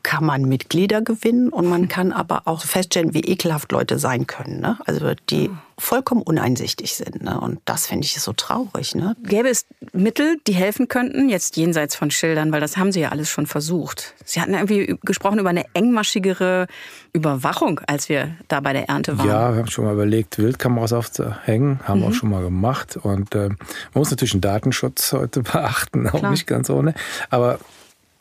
kann 0.06 0.24
man 0.24 0.42
Mitglieder 0.42 1.02
gewinnen 1.02 1.48
und 1.48 1.66
man 1.66 1.88
kann 1.88 2.12
aber 2.12 2.42
auch 2.44 2.62
feststellen, 2.62 3.12
wie 3.12 3.22
ekelhaft 3.22 3.72
Leute 3.72 3.98
sein 3.98 4.28
können. 4.28 4.60
Ne? 4.60 4.78
Also 4.86 5.14
die 5.30 5.50
vollkommen 5.78 6.22
uneinsichtig 6.22 6.94
sind. 6.94 7.24
Ne? 7.24 7.40
Und 7.40 7.58
das 7.64 7.88
finde 7.88 8.04
ich 8.04 8.14
so 8.20 8.32
traurig. 8.32 8.94
Ne? 8.94 9.16
Gäbe 9.24 9.48
es 9.48 9.66
Mittel, 9.92 10.36
die 10.46 10.54
helfen 10.54 10.86
könnten, 10.86 11.28
jetzt 11.28 11.56
jenseits 11.56 11.96
von 11.96 12.12
Schildern, 12.12 12.52
weil 12.52 12.60
das 12.60 12.76
haben 12.76 12.92
Sie 12.92 13.00
ja 13.00 13.08
alles 13.08 13.28
schon 13.28 13.48
versucht. 13.48 14.14
Sie 14.24 14.40
hatten 14.40 14.54
irgendwie 14.54 14.96
gesprochen 15.02 15.40
über 15.40 15.50
eine 15.50 15.64
engmaschigere 15.74 16.68
Überwachung, 17.12 17.80
als 17.88 18.08
wir 18.08 18.36
da 18.46 18.60
bei 18.60 18.72
der 18.72 18.88
Ernte 18.88 19.18
waren. 19.18 19.26
Ja, 19.26 19.52
wir 19.54 19.58
haben 19.58 19.70
schon 19.70 19.86
mal 19.86 19.94
überlegt, 19.94 20.38
Wildkameras 20.38 20.92
aufzuhängen, 20.92 21.80
haben 21.82 21.98
wir 21.98 22.06
mhm. 22.06 22.12
auch 22.12 22.16
schon 22.16 22.30
mal 22.30 22.44
gemacht. 22.44 22.96
Und 22.96 23.34
äh, 23.34 23.48
man 23.48 23.58
muss 23.92 24.12
natürlich 24.12 24.32
den 24.32 24.40
Datenschutz 24.40 25.12
heute 25.12 25.42
beachten, 25.42 26.08
auch 26.08 26.20
Klar. 26.20 26.30
nicht 26.30 26.46
ganz 26.46 26.70
ohne. 26.70 26.94
Aber 27.28 27.58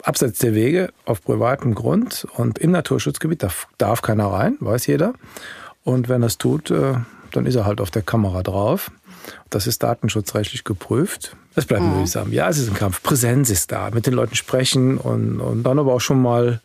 abseits 0.06 0.40
der 0.40 0.54
Wege 0.54 0.90
auf 1.06 1.24
privatem 1.24 1.76
Grund 1.76 2.28
und 2.36 2.60
im 2.60 2.72
Naturschutzgebiet 2.72 3.44
darf, 3.44 3.68
darf 3.78 4.02
keiner 4.02 4.28
rein, 4.28 4.58
weiß 4.60 4.88
jeder. 4.88 5.14
Und 5.84 6.10
wenn 6.10 6.24
er 6.24 6.28
es 6.28 6.38
tut, 6.38 6.72
äh, 6.72 6.94
dann 7.32 7.46
ist 7.46 7.56
er 7.56 7.66
halt 7.66 7.82
auf 7.82 7.92
der 7.92 8.02
Kamera 8.02 8.44
drauf. 8.44 8.92
Das 9.50 9.68
ist 9.68 9.84
datenschutzrechtlich 9.84 10.64
geprüft. 10.64 11.36
Das 11.56 11.66
bleibt 11.66 11.84
mhm. 11.84 12.00
mühsam. 12.00 12.32
Ja, 12.32 12.50
es 12.50 12.58
ist 12.58 12.70
ein 12.70 12.76
Kampf. 12.76 13.02
Präsenz 13.02 13.50
ist 13.50 13.72
da. 13.72 13.90
Mit 13.92 14.06
den 14.06 14.14
Leuten 14.14 14.36
sprechen 14.36 14.98
und, 14.98 15.40
und 15.40 15.64
dann 15.64 15.80
aber 15.80 15.94
auch 15.94 16.02
schon 16.02 16.22
mal 16.22 16.62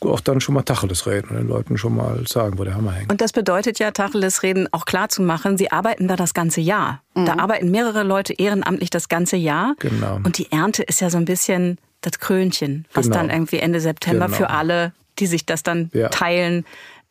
auch 0.00 0.20
dann 0.20 0.40
schon 0.40 0.54
mal 0.54 0.62
Tacheles 0.62 1.06
reden 1.06 1.30
und 1.30 1.36
den 1.36 1.48
Leuten 1.48 1.76
schon 1.76 1.96
mal 1.96 2.24
sagen, 2.26 2.56
wo 2.58 2.62
der 2.62 2.74
Hammer 2.74 2.92
hängt. 2.92 3.10
Und 3.10 3.20
das 3.20 3.32
bedeutet 3.32 3.80
ja, 3.80 3.90
Tacheles 3.90 4.44
reden 4.44 4.68
auch 4.70 4.84
klar 4.84 5.08
zu 5.08 5.22
machen, 5.22 5.58
sie 5.58 5.72
arbeiten 5.72 6.06
da 6.06 6.14
das 6.14 6.34
ganze 6.34 6.60
Jahr. 6.60 7.02
Mhm. 7.14 7.26
Da 7.26 7.38
arbeiten 7.38 7.70
mehrere 7.72 8.04
Leute 8.04 8.32
ehrenamtlich 8.32 8.90
das 8.90 9.08
ganze 9.08 9.36
Jahr. 9.36 9.74
Genau. 9.80 10.20
Und 10.22 10.38
die 10.38 10.52
Ernte 10.52 10.84
ist 10.84 11.00
ja 11.00 11.10
so 11.10 11.18
ein 11.18 11.24
bisschen 11.24 11.78
das 12.00 12.18
Krönchen, 12.20 12.86
was 12.94 13.06
Genau. 13.06 13.16
dann 13.16 13.30
irgendwie 13.30 13.58
Ende 13.58 13.80
September 13.80 14.26
Genau. 14.26 14.36
für 14.36 14.50
alle, 14.50 14.92
die 15.18 15.26
sich 15.26 15.44
das 15.46 15.62
dann 15.62 15.90
Ja. 15.92 16.08
teilen, 16.08 16.64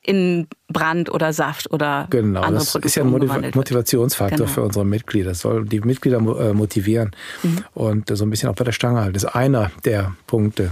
in 0.03 0.47
Brand 0.69 1.09
oder 1.11 1.33
Saft 1.33 1.69
oder 1.73 2.07
Genau, 2.09 2.39
andere 2.39 2.59
das 2.59 2.71
Produkte 2.71 2.87
ist 2.87 2.95
ja 2.95 3.03
ein 3.03 3.09
Motiv. 3.09 3.55
Motivationsfaktor 3.55 4.37
Genau. 4.37 4.49
für 4.49 4.61
unsere 4.61 4.85
Mitglieder. 4.85 5.29
Das 5.31 5.39
soll 5.41 5.65
die 5.65 5.81
Mitglieder 5.81 6.17
äh, 6.19 6.53
motivieren 6.53 7.11
Mhm. 7.43 7.65
und 7.73 8.17
so 8.17 8.23
ein 8.23 8.29
bisschen 8.29 8.47
auch 8.47 8.55
bei 8.55 8.63
der 8.63 8.71
Stange 8.71 9.01
halten. 9.01 9.13
Das 9.13 9.23
ist 9.23 9.29
einer 9.35 9.69
der 9.83 10.13
Punkte, 10.25 10.71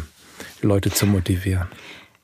Leute 0.61 0.89
zu 0.89 1.05
motivieren. 1.05 1.67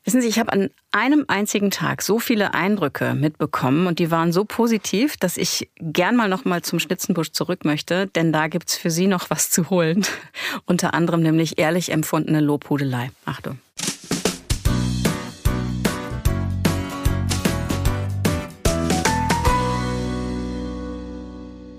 Wissen 0.04 0.20
Sie, 0.20 0.28
ich 0.28 0.40
habe 0.40 0.52
an 0.52 0.70
einem 0.90 1.24
einzigen 1.28 1.70
Tag 1.70 2.02
so 2.02 2.18
viele 2.18 2.54
Eindrücke 2.54 3.14
mitbekommen 3.14 3.86
und 3.86 4.00
die 4.00 4.10
waren 4.10 4.32
so 4.32 4.44
positiv, 4.44 5.16
dass 5.16 5.36
ich 5.36 5.70
gern 5.78 6.16
mal 6.16 6.28
noch 6.28 6.44
mal 6.44 6.62
zum 6.62 6.80
Schnitzenbusch 6.80 7.30
zurück 7.30 7.64
möchte, 7.64 8.08
denn 8.08 8.32
da 8.32 8.48
gibt's 8.48 8.76
für 8.76 8.90
Sie 8.90 9.06
noch 9.06 9.30
was 9.30 9.50
zu 9.50 9.70
holen. 9.70 10.04
Unter 10.66 10.94
anderem 10.94 11.22
nämlich 11.22 11.58
ehrlich 11.58 11.92
empfundene 11.92 12.40
Lobhudelei. 12.40 13.12
Achtung. 13.26 13.58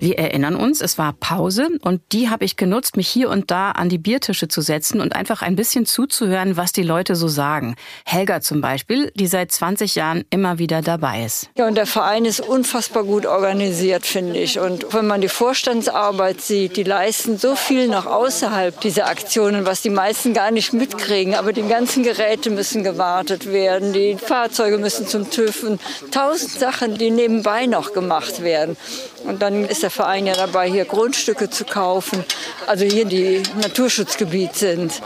Wir 0.04 0.18
erinnern 0.18 0.54
uns, 0.54 0.82
es 0.82 0.98
war 0.98 1.14
Pause 1.14 1.66
und 1.80 2.02
die 2.12 2.28
habe 2.28 2.44
ich 2.44 2.58
genutzt, 2.58 2.98
mich 2.98 3.08
hier 3.08 3.30
und 3.30 3.50
da 3.50 3.70
an 3.70 3.88
die 3.88 3.96
Biertische 3.96 4.48
zu 4.48 4.60
setzen 4.60 5.00
und 5.00 5.16
einfach 5.16 5.40
ein 5.40 5.56
bisschen 5.56 5.86
zuzuhören, 5.86 6.58
was 6.58 6.72
die 6.72 6.82
Leute 6.82 7.16
so 7.16 7.26
sagen. 7.26 7.74
Helga 8.04 8.42
zum 8.42 8.60
Beispiel, 8.60 9.10
die 9.14 9.26
seit 9.26 9.50
20 9.50 9.94
Jahren 9.94 10.26
immer 10.28 10.58
wieder 10.58 10.82
dabei 10.82 11.24
ist. 11.24 11.48
Ja, 11.56 11.66
und 11.66 11.76
der 11.76 11.86
Verein 11.86 12.26
ist 12.26 12.40
unfassbar 12.40 13.04
gut 13.04 13.24
organisiert, 13.24 14.04
finde 14.04 14.40
ich. 14.40 14.58
Und 14.58 14.92
wenn 14.92 15.06
man 15.06 15.22
die 15.22 15.28
Vorstandsarbeit 15.28 16.42
sieht, 16.42 16.76
die 16.76 16.82
leisten 16.82 17.38
so 17.38 17.56
viel 17.56 17.88
noch 17.88 18.04
außerhalb 18.04 18.78
dieser 18.82 19.06
Aktionen, 19.06 19.64
was 19.64 19.80
die 19.80 19.88
meisten 19.88 20.34
gar 20.34 20.50
nicht 20.50 20.74
mitkriegen. 20.74 21.34
Aber 21.34 21.54
die 21.54 21.66
ganzen 21.66 22.02
Geräte 22.02 22.50
müssen 22.50 22.84
gewartet 22.84 23.50
werden, 23.50 23.94
die 23.94 24.18
Fahrzeuge 24.18 24.76
müssen 24.76 25.06
zum 25.06 25.30
TÜV 25.30 25.62
und 25.62 25.80
tausend 26.10 26.50
Sachen, 26.50 26.98
die 26.98 27.10
nebenbei 27.10 27.64
noch 27.64 27.94
gemacht 27.94 28.42
werden. 28.42 28.76
Und 29.24 29.40
dann 29.40 29.64
ist 29.64 29.82
der 29.82 29.93
Verein 29.94 30.26
ja 30.26 30.34
dabei, 30.34 30.68
hier 30.68 30.84
Grundstücke 30.84 31.48
zu 31.50 31.64
kaufen, 31.64 32.24
also 32.66 32.84
hier 32.84 33.04
die 33.04 33.42
Naturschutzgebiet 33.62 34.56
sind. 34.56 35.00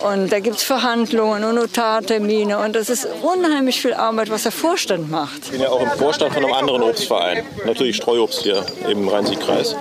Und 0.00 0.32
da 0.32 0.40
gibt 0.40 0.56
es 0.56 0.62
Verhandlungen 0.62 1.44
und 1.44 1.56
Notartermine 1.56 2.58
und 2.58 2.74
das 2.74 2.88
ist 2.88 3.06
unheimlich 3.20 3.82
viel 3.82 3.92
Arbeit, 3.92 4.30
was 4.30 4.44
der 4.44 4.52
Vorstand 4.52 5.10
macht. 5.10 5.40
Ich 5.44 5.50
bin 5.50 5.60
ja 5.60 5.68
auch 5.68 5.82
im 5.82 5.90
Vorstand 5.90 6.32
von 6.32 6.42
einem 6.42 6.54
anderen 6.54 6.82
Obstverein, 6.82 7.44
natürlich 7.66 7.96
Streuobst 7.96 8.42
hier 8.42 8.64
im 8.88 9.08
Rhein-Sieg-Kreis. 9.08 9.76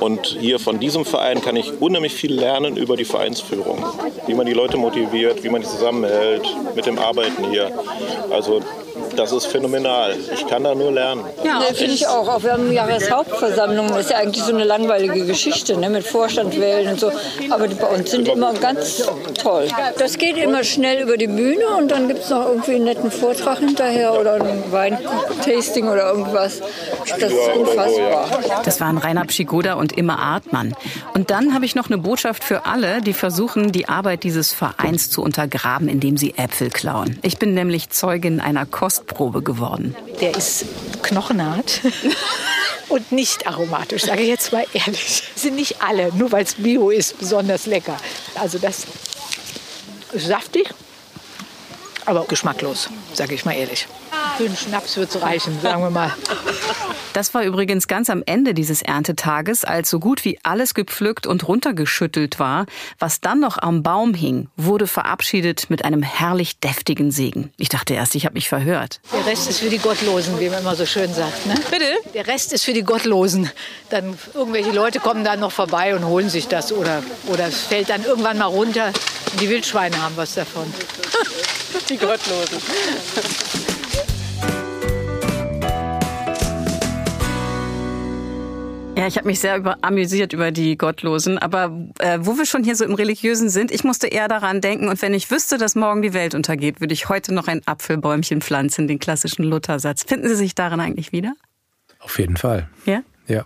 Und 0.00 0.26
hier 0.26 0.58
von 0.58 0.78
diesem 0.78 1.06
Verein 1.06 1.40
kann 1.40 1.56
ich 1.56 1.80
unheimlich 1.80 2.12
viel 2.12 2.34
lernen 2.34 2.76
über 2.76 2.94
die 2.94 3.06
Vereinsführung, 3.06 3.82
wie 4.26 4.34
man 4.34 4.44
die 4.44 4.52
Leute 4.52 4.76
motiviert, 4.76 5.42
wie 5.42 5.48
man 5.48 5.62
die 5.62 5.66
zusammenhält 5.66 6.46
mit 6.74 6.84
dem 6.84 6.98
Arbeiten 6.98 7.50
hier. 7.50 7.72
Also 8.30 8.60
das 9.18 9.32
ist 9.32 9.46
phänomenal. 9.46 10.14
Ich 10.32 10.46
kann 10.46 10.62
da 10.64 10.74
nur 10.74 10.92
lernen. 10.92 11.24
Ja, 11.44 11.60
finde 11.74 11.94
ich 11.94 12.06
auch. 12.06 12.28
Auch 12.28 12.42
wir 12.42 12.52
haben 12.52 12.72
Jahreshauptversammlungen. 12.72 13.90
Das 13.90 14.02
ist 14.02 14.10
ja 14.10 14.18
eigentlich 14.18 14.44
so 14.44 14.54
eine 14.54 14.64
langweilige 14.64 15.26
Geschichte 15.26 15.76
ne, 15.76 15.90
mit 15.90 16.06
Vorstand 16.06 16.58
wählen 16.58 16.92
und 16.92 17.00
so. 17.00 17.10
Aber 17.50 17.66
die 17.66 17.74
bei 17.74 17.88
uns 17.88 18.10
sind 18.10 18.28
immer 18.28 18.54
ganz 18.54 19.02
toll. 19.34 19.68
Das 19.98 20.18
geht 20.18 20.36
immer 20.36 20.62
schnell 20.62 21.02
über 21.02 21.16
die 21.16 21.26
Bühne 21.26 21.66
und 21.78 21.90
dann 21.90 22.08
gibt 22.08 22.22
es 22.22 22.30
noch 22.30 22.46
irgendwie 22.46 22.76
einen 22.76 22.84
netten 22.84 23.10
Vortrag 23.10 23.58
hinterher 23.58 24.18
oder 24.18 24.34
ein 24.34 24.64
Weintasting 24.70 25.88
oder 25.88 26.10
irgendwas. 26.10 26.60
Das 27.18 27.32
ist 27.32 27.56
unfassbar. 27.56 28.28
Das 28.64 28.80
waren 28.80 28.98
Rainer 28.98 29.24
Pschigoda 29.24 29.74
und 29.74 29.92
Imma 29.92 30.16
Artmann. 30.16 30.74
Und 31.14 31.30
dann 31.30 31.54
habe 31.54 31.64
ich 31.64 31.74
noch 31.74 31.88
eine 31.88 31.98
Botschaft 31.98 32.44
für 32.44 32.66
alle, 32.66 33.00
die 33.00 33.12
versuchen, 33.12 33.72
die 33.72 33.88
Arbeit 33.88 34.22
dieses 34.22 34.52
Vereins 34.52 35.10
zu 35.10 35.22
untergraben, 35.22 35.88
indem 35.88 36.16
sie 36.16 36.34
Äpfel 36.36 36.70
klauen. 36.70 37.18
Ich 37.22 37.38
bin 37.38 37.54
nämlich 37.54 37.90
Zeugin 37.90 38.40
einer 38.40 38.66
Kostprobe 39.08 39.42
geworden. 39.42 39.96
Der 40.20 40.36
ist 40.36 40.64
knochenhart 41.02 41.80
und 42.88 43.10
nicht 43.10 43.46
aromatisch, 43.46 44.04
sage 44.04 44.22
ich 44.22 44.28
jetzt 44.28 44.52
mal 44.52 44.64
ehrlich. 44.72 45.24
Sind 45.34 45.56
nicht 45.56 45.82
alle, 45.82 46.12
nur 46.14 46.30
weil 46.30 46.44
es 46.44 46.54
Bio 46.54 46.90
ist, 46.90 47.18
besonders 47.18 47.66
lecker. 47.66 47.96
Also 48.36 48.58
das 48.58 48.86
ist 50.12 50.26
saftig, 50.26 50.70
aber 52.06 52.24
geschmacklos, 52.26 52.88
sage 53.12 53.34
ich 53.34 53.44
mal 53.44 53.54
ehrlich. 53.54 53.88
Für 54.36 54.44
einen 54.44 54.56
Schnaps 54.56 54.96
wird 54.96 55.14
es 55.14 55.20
reichen, 55.20 55.60
sagen 55.60 55.82
wir 55.82 55.90
mal. 55.90 56.12
Das 57.12 57.34
war 57.34 57.42
übrigens 57.42 57.88
ganz 57.88 58.10
am 58.10 58.22
Ende 58.26 58.54
dieses 58.54 58.82
Erntetages, 58.82 59.64
als 59.64 59.90
so 59.90 59.98
gut 59.98 60.24
wie 60.24 60.38
alles 60.44 60.74
gepflückt 60.74 61.26
und 61.26 61.48
runtergeschüttelt 61.48 62.38
war. 62.38 62.66
Was 63.00 63.20
dann 63.20 63.40
noch 63.40 63.58
am 63.58 63.82
Baum 63.82 64.14
hing, 64.14 64.48
wurde 64.56 64.86
verabschiedet 64.86 65.68
mit 65.68 65.84
einem 65.84 66.02
herrlich 66.02 66.60
deftigen 66.60 67.10
Segen. 67.10 67.52
Ich 67.56 67.68
dachte 67.70 67.94
erst, 67.94 68.14
ich 68.14 68.24
habe 68.24 68.34
mich 68.34 68.48
verhört. 68.48 69.00
Der 69.12 69.26
Rest 69.26 69.48
ist 69.50 69.58
für 69.58 69.70
die 69.70 69.78
Gottlosen, 69.78 70.38
wie 70.38 70.48
man 70.48 70.60
immer 70.60 70.76
so 70.76 70.86
schön 70.86 71.12
sagt. 71.12 71.46
Ne? 71.46 71.54
Bitte? 71.70 71.86
Der 72.14 72.26
Rest 72.28 72.52
ist 72.52 72.64
für 72.64 72.72
die 72.72 72.84
Gottlosen. 72.84 73.50
Dann 73.90 74.16
irgendwelche 74.34 74.70
Leute 74.70 75.00
kommen 75.00 75.24
dann 75.24 75.40
noch 75.40 75.52
vorbei 75.52 75.96
und 75.96 76.06
holen 76.06 76.28
sich 76.28 76.46
das 76.46 76.72
oder, 76.72 77.02
oder 77.26 77.48
es 77.48 77.62
fällt 77.62 77.88
dann 77.88 78.04
irgendwann 78.04 78.38
mal 78.38 78.44
runter. 78.44 78.92
Die 79.40 79.48
Wildschweine 79.48 80.00
haben 80.00 80.16
was 80.16 80.34
davon. 80.34 80.72
die 81.88 81.96
Gottlosen. 81.96 82.58
Ja, 88.98 89.06
ich 89.06 89.16
habe 89.16 89.28
mich 89.28 89.38
sehr 89.38 89.56
über, 89.56 89.78
amüsiert 89.82 90.32
über 90.32 90.50
die 90.50 90.76
Gottlosen. 90.76 91.38
Aber 91.38 91.70
äh, 92.00 92.18
wo 92.20 92.36
wir 92.36 92.44
schon 92.46 92.64
hier 92.64 92.74
so 92.74 92.84
im 92.84 92.94
Religiösen 92.94 93.48
sind, 93.48 93.70
ich 93.70 93.84
musste 93.84 94.08
eher 94.08 94.26
daran 94.26 94.60
denken. 94.60 94.88
Und 94.88 95.00
wenn 95.02 95.14
ich 95.14 95.30
wüsste, 95.30 95.56
dass 95.56 95.76
morgen 95.76 96.02
die 96.02 96.14
Welt 96.14 96.34
untergeht, 96.34 96.80
würde 96.80 96.94
ich 96.94 97.08
heute 97.08 97.32
noch 97.32 97.46
ein 97.46 97.62
Apfelbäumchen 97.64 98.40
pflanzen, 98.40 98.88
den 98.88 98.98
klassischen 98.98 99.44
Luthersatz. 99.44 100.02
Finden 100.02 100.26
Sie 100.26 100.34
sich 100.34 100.56
darin 100.56 100.80
eigentlich 100.80 101.12
wieder? 101.12 101.34
Auf 102.00 102.18
jeden 102.18 102.36
Fall. 102.36 102.68
Ja? 102.86 103.02
Ja. 103.28 103.44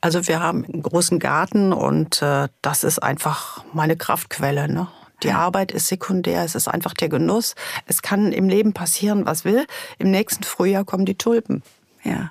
Also 0.00 0.28
wir 0.28 0.38
haben 0.38 0.64
einen 0.64 0.82
großen 0.82 1.18
Garten 1.18 1.72
und 1.72 2.22
äh, 2.22 2.46
das 2.62 2.84
ist 2.84 3.00
einfach 3.00 3.64
meine 3.72 3.96
Kraftquelle. 3.96 4.72
Ne? 4.72 4.86
Die 5.24 5.32
Arbeit 5.32 5.72
ist 5.72 5.88
sekundär, 5.88 6.44
es 6.44 6.54
ist 6.54 6.68
einfach 6.68 6.94
der 6.94 7.08
Genuss. 7.08 7.56
Es 7.86 8.00
kann 8.00 8.30
im 8.30 8.48
Leben 8.48 8.74
passieren, 8.74 9.26
was 9.26 9.44
will. 9.44 9.66
Im 9.98 10.12
nächsten 10.12 10.44
Frühjahr 10.44 10.84
kommen 10.84 11.04
die 11.04 11.18
Tulpen. 11.18 11.64
Ja, 12.04 12.30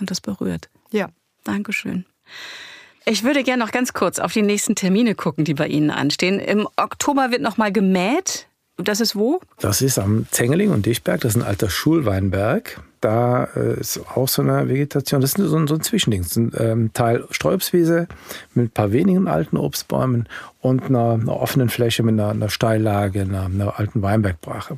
und 0.00 0.10
das 0.10 0.20
berührt. 0.20 0.68
Ja. 0.90 1.08
Dankeschön. 1.44 2.04
Ich 3.06 3.22
würde 3.22 3.42
gerne 3.42 3.62
noch 3.62 3.70
ganz 3.70 3.92
kurz 3.92 4.18
auf 4.18 4.32
die 4.32 4.42
nächsten 4.42 4.74
Termine 4.74 5.14
gucken, 5.14 5.44
die 5.44 5.54
bei 5.54 5.68
Ihnen 5.68 5.90
anstehen. 5.90 6.40
Im 6.40 6.66
Oktober 6.76 7.30
wird 7.30 7.42
noch 7.42 7.58
mal 7.58 7.70
gemäht. 7.70 8.48
Das 8.76 9.00
ist 9.00 9.14
wo? 9.14 9.40
Das 9.60 9.82
ist 9.82 9.98
am 9.98 10.26
Zengeling 10.32 10.70
und 10.70 10.84
Dichberg, 10.84 11.20
das 11.20 11.36
ist 11.36 11.42
ein 11.42 11.46
alter 11.46 11.70
Schulweinberg. 11.70 12.80
Da 13.00 13.44
äh, 13.54 13.78
ist 13.78 14.00
auch 14.16 14.26
so 14.26 14.42
eine 14.42 14.68
Vegetation, 14.68 15.20
das 15.20 15.34
ist 15.34 15.48
so 15.48 15.56
ein, 15.56 15.68
so 15.68 15.74
ein 15.74 15.82
Zwischending. 15.82 16.22
Das 16.22 16.32
ist 16.32 16.36
ein 16.38 16.52
ähm, 16.58 16.90
Teil 16.92 17.24
Sträubswiese 17.30 18.08
mit 18.54 18.66
ein 18.66 18.70
paar 18.70 18.90
wenigen 18.90 19.28
alten 19.28 19.58
Obstbäumen 19.58 20.26
und 20.60 20.86
einer, 20.86 21.12
einer 21.12 21.36
offenen 21.38 21.68
Fläche 21.68 22.02
mit 22.02 22.14
einer, 22.14 22.30
einer 22.30 22.48
Steillage, 22.48 23.20
einer, 23.20 23.44
einer 23.44 23.78
alten 23.78 24.02
Weinbergbrache. 24.02 24.76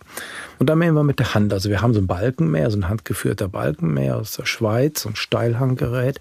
Und 0.58 0.68
da 0.68 0.74
mähen 0.74 0.94
wir 0.94 1.04
mit 1.04 1.20
der 1.20 1.34
Hand. 1.34 1.52
Also 1.52 1.70
wir 1.70 1.80
haben 1.80 1.94
so 1.94 2.00
ein 2.00 2.08
Balkenmäher, 2.08 2.70
so 2.70 2.76
ein 2.76 2.88
handgeführter 2.88 3.48
Balkenmäher 3.48 4.16
aus 4.16 4.32
der 4.32 4.44
Schweiz, 4.44 5.02
so 5.02 5.10
ein 5.10 5.16
Steilhanggerät. 5.16 6.20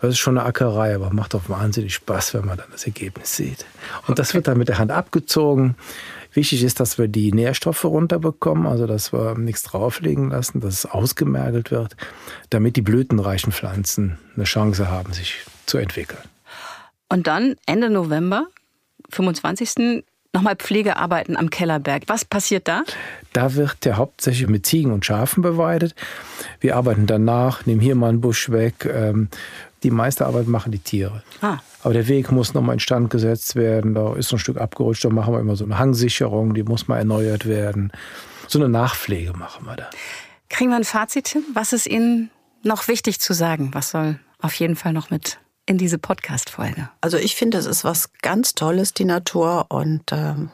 Das 0.00 0.10
ist 0.10 0.18
schon 0.18 0.38
eine 0.38 0.46
Ackerei, 0.46 0.94
aber 0.94 1.12
macht 1.12 1.34
auch 1.34 1.48
wahnsinnig 1.48 1.94
Spaß, 1.94 2.34
wenn 2.34 2.46
man 2.46 2.56
dann 2.56 2.68
das 2.72 2.86
Ergebnis 2.86 3.36
sieht. 3.36 3.66
Und 4.06 4.18
das 4.18 4.34
wird 4.34 4.48
dann 4.48 4.58
mit 4.58 4.68
der 4.68 4.78
Hand 4.78 4.90
abgezogen. 4.90 5.76
Wichtig 6.32 6.62
ist, 6.62 6.80
dass 6.80 6.96
wir 6.96 7.08
die 7.08 7.32
Nährstoffe 7.32 7.84
runterbekommen, 7.84 8.66
also 8.66 8.86
dass 8.86 9.12
wir 9.12 9.36
nichts 9.36 9.62
drauflegen 9.64 10.30
lassen, 10.30 10.60
dass 10.60 10.74
es 10.74 10.86
ausgemergelt 10.86 11.70
wird, 11.70 11.96
damit 12.50 12.76
die 12.76 12.82
blütenreichen 12.82 13.52
Pflanzen 13.52 14.18
eine 14.36 14.44
Chance 14.44 14.88
haben, 14.88 15.12
sich 15.12 15.44
zu 15.66 15.78
entwickeln. 15.78 16.22
Und 17.08 17.26
dann 17.26 17.56
Ende 17.66 17.90
November, 17.90 18.46
25. 19.10 20.04
nochmal 20.32 20.54
Pflegearbeiten 20.54 21.36
am 21.36 21.50
Kellerberg. 21.50 22.04
Was 22.06 22.24
passiert 22.24 22.68
da? 22.68 22.82
Da 23.32 23.54
wird 23.54 23.84
der 23.84 23.96
hauptsächlich 23.96 24.48
mit 24.48 24.66
Ziegen 24.66 24.92
und 24.92 25.04
Schafen 25.04 25.42
beweidet. 25.42 25.94
Wir 26.60 26.76
arbeiten 26.76 27.06
danach, 27.06 27.64
nehmen 27.66 27.80
hier 27.80 27.94
mal 27.94 28.08
einen 28.08 28.20
Busch 28.20 28.50
weg. 28.50 28.84
Ähm, 28.92 29.28
Die 29.82 29.90
meiste 29.90 30.26
Arbeit 30.26 30.46
machen 30.46 30.72
die 30.72 30.78
Tiere. 30.78 31.22
Ah. 31.40 31.58
Aber 31.82 31.94
der 31.94 32.06
Weg 32.06 32.30
muss 32.30 32.52
nochmal 32.52 32.74
instand 32.74 33.08
gesetzt 33.08 33.56
werden. 33.56 33.94
Da 33.94 34.14
ist 34.14 34.28
so 34.28 34.36
ein 34.36 34.38
Stück 34.38 34.58
abgerutscht. 34.58 35.04
Da 35.04 35.08
machen 35.08 35.32
wir 35.32 35.40
immer 35.40 35.56
so 35.56 35.64
eine 35.64 35.78
Hangsicherung. 35.78 36.52
Die 36.52 36.62
muss 36.64 36.86
mal 36.86 36.98
erneuert 36.98 37.46
werden. 37.46 37.90
So 38.46 38.58
eine 38.58 38.68
Nachpflege 38.68 39.32
machen 39.32 39.64
wir 39.64 39.76
da. 39.76 39.88
Kriegen 40.50 40.70
wir 40.70 40.76
ein 40.76 40.84
Fazit 40.84 41.28
hin? 41.28 41.44
Was 41.54 41.72
ist 41.72 41.86
Ihnen 41.86 42.30
noch 42.62 42.88
wichtig 42.88 43.20
zu 43.20 43.32
sagen? 43.32 43.70
Was 43.72 43.90
soll 43.90 44.18
auf 44.40 44.52
jeden 44.54 44.76
Fall 44.76 44.92
noch 44.92 45.08
mit 45.10 45.38
in 45.64 45.78
diese 45.78 45.96
Podcast-Folge? 45.96 46.90
Also 47.00 47.16
ich 47.16 47.36
finde, 47.36 47.56
es 47.56 47.66
ist 47.66 47.84
was 47.84 48.10
ganz 48.20 48.54
Tolles, 48.54 48.92
die 48.92 49.04
Natur. 49.06 49.66
Und 49.70 50.12
ähm, 50.12 50.50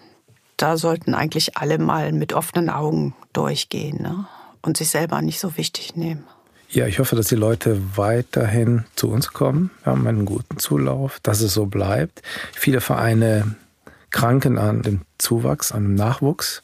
da 0.57 0.77
sollten 0.77 1.15
eigentlich 1.15 1.57
alle 1.57 1.79
mal 1.79 2.13
mit 2.13 2.33
offenen 2.33 2.71
Augen 2.71 3.15
durchgehen 3.33 4.03
ne? 4.03 4.27
und 4.63 4.77
sich 4.77 4.89
selber 4.89 5.21
nicht 5.23 5.41
so 5.41 5.57
wichtig 5.57 5.97
nehmen. 5.97 6.25
Ja, 6.69 6.87
ich 6.87 6.99
hoffe, 6.99 7.15
dass 7.15 7.29
die 7.29 7.37
Leute 7.37 7.81
weiterhin 7.97 8.85
zu 8.97 9.09
uns 9.09 9.33
kommen. 9.33 9.71
Wir 9.85 9.93
haben 9.93 10.07
einen 10.07 10.25
guten 10.25 10.59
Zulauf, 10.59 11.21
dass 11.23 11.41
es 11.41 11.55
so 11.55 11.67
bleibt. 11.67 12.23
Viele 12.53 12.81
Vereine 12.81 13.55
kranken 14.11 14.59
an 14.59 14.83
dem 14.83 15.03
Zuwachs, 15.19 15.73
an 15.73 15.85
dem 15.85 15.95
Nachwuchs. 15.95 16.63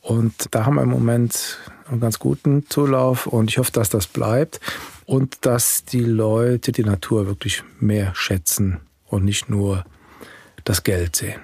Und 0.00 0.54
da 0.54 0.66
haben 0.66 0.74
wir 0.74 0.82
im 0.82 0.90
Moment 0.90 1.58
einen 1.88 2.00
ganz 2.00 2.18
guten 2.18 2.68
Zulauf 2.68 3.26
und 3.26 3.50
ich 3.50 3.58
hoffe, 3.58 3.72
dass 3.72 3.90
das 3.90 4.06
bleibt 4.06 4.60
und 5.06 5.46
dass 5.46 5.84
die 5.84 6.04
Leute 6.04 6.72
die 6.72 6.84
Natur 6.84 7.26
wirklich 7.26 7.62
mehr 7.78 8.14
schätzen 8.14 8.80
und 9.06 9.24
nicht 9.24 9.48
nur 9.48 9.84
das 10.64 10.82
Geld 10.82 11.16
sehen. 11.16 11.40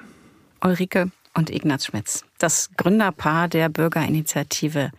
Ulrike 0.63 1.11
und 1.35 1.51
Ignaz 1.51 1.87
Schmitz, 1.87 2.25
das 2.39 2.71
Gründerpaar 2.77 3.49
der 3.49 3.69
Bürgerinitiative 3.69 4.91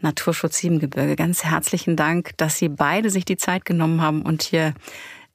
Naturschutz 0.00 0.58
Siebengebirge. 0.58 1.16
Ganz 1.16 1.44
herzlichen 1.44 1.96
Dank, 1.96 2.36
dass 2.36 2.56
Sie 2.56 2.68
beide 2.68 3.10
sich 3.10 3.24
die 3.24 3.36
Zeit 3.36 3.64
genommen 3.64 4.00
haben 4.00 4.22
und 4.22 4.42
hier 4.42 4.74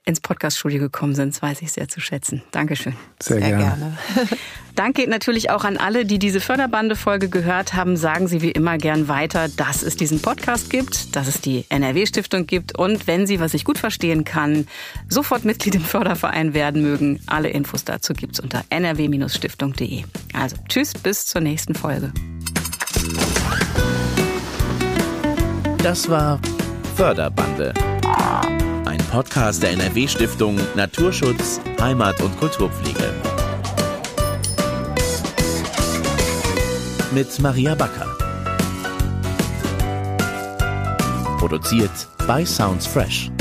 ins 0.05 0.19
Podcaststudio 0.19 0.79
gekommen 0.79 1.15
sind. 1.15 1.33
Das 1.33 1.41
weiß 1.41 1.61
ich 1.63 1.71
sehr 1.71 1.87
zu 1.87 1.99
schätzen. 1.99 2.43
Dankeschön. 2.51 2.95
Sehr, 3.19 3.39
sehr 3.39 3.49
gerne. 3.49 3.97
gerne. 4.13 4.29
Dank 4.75 4.95
geht 4.95 5.09
natürlich 5.09 5.49
auch 5.49 5.63
an 5.63 5.77
alle, 5.77 6.05
die 6.05 6.19
diese 6.19 6.39
Förderbande-Folge 6.39 7.29
gehört 7.29 7.73
haben. 7.73 7.97
Sagen 7.97 8.27
Sie 8.27 8.41
wie 8.41 8.51
immer 8.51 8.77
gern 8.77 9.07
weiter, 9.07 9.47
dass 9.47 9.81
es 9.81 9.95
diesen 9.95 10.21
Podcast 10.21 10.69
gibt, 10.69 11.15
dass 11.15 11.27
es 11.27 11.41
die 11.41 11.65
NRW-Stiftung 11.69 12.45
gibt 12.45 12.77
und 12.77 13.07
wenn 13.07 13.25
Sie, 13.25 13.39
was 13.39 13.53
ich 13.53 13.63
gut 13.63 13.77
verstehen 13.77 14.25
kann, 14.25 14.67
sofort 15.09 15.45
Mitglied 15.45 15.75
im 15.75 15.81
Förderverein 15.81 16.53
werden 16.53 16.83
mögen. 16.83 17.21
Alle 17.25 17.49
Infos 17.49 17.85
dazu 17.85 18.13
gibt's 18.13 18.39
unter 18.39 18.63
nrw-stiftung.de. 18.69 20.03
Also 20.33 20.57
tschüss, 20.67 20.93
bis 20.93 21.25
zur 21.25 21.41
nächsten 21.41 21.73
Folge. 21.73 22.11
Das 25.77 26.09
war 26.09 26.39
Förderbande 26.95 27.73
Podcast 29.15 29.63
der 29.63 29.71
NRW-Stiftung 29.71 30.59
Naturschutz, 30.75 31.61
Heimat 31.79 32.21
und 32.21 32.37
Kulturpflege. 32.37 33.13
Mit 37.13 37.39
Maria 37.39 37.75
Backer. 37.75 38.13
Produziert 41.39 42.09
bei 42.27 42.43
Sounds 42.43 42.85
Fresh. 42.85 43.31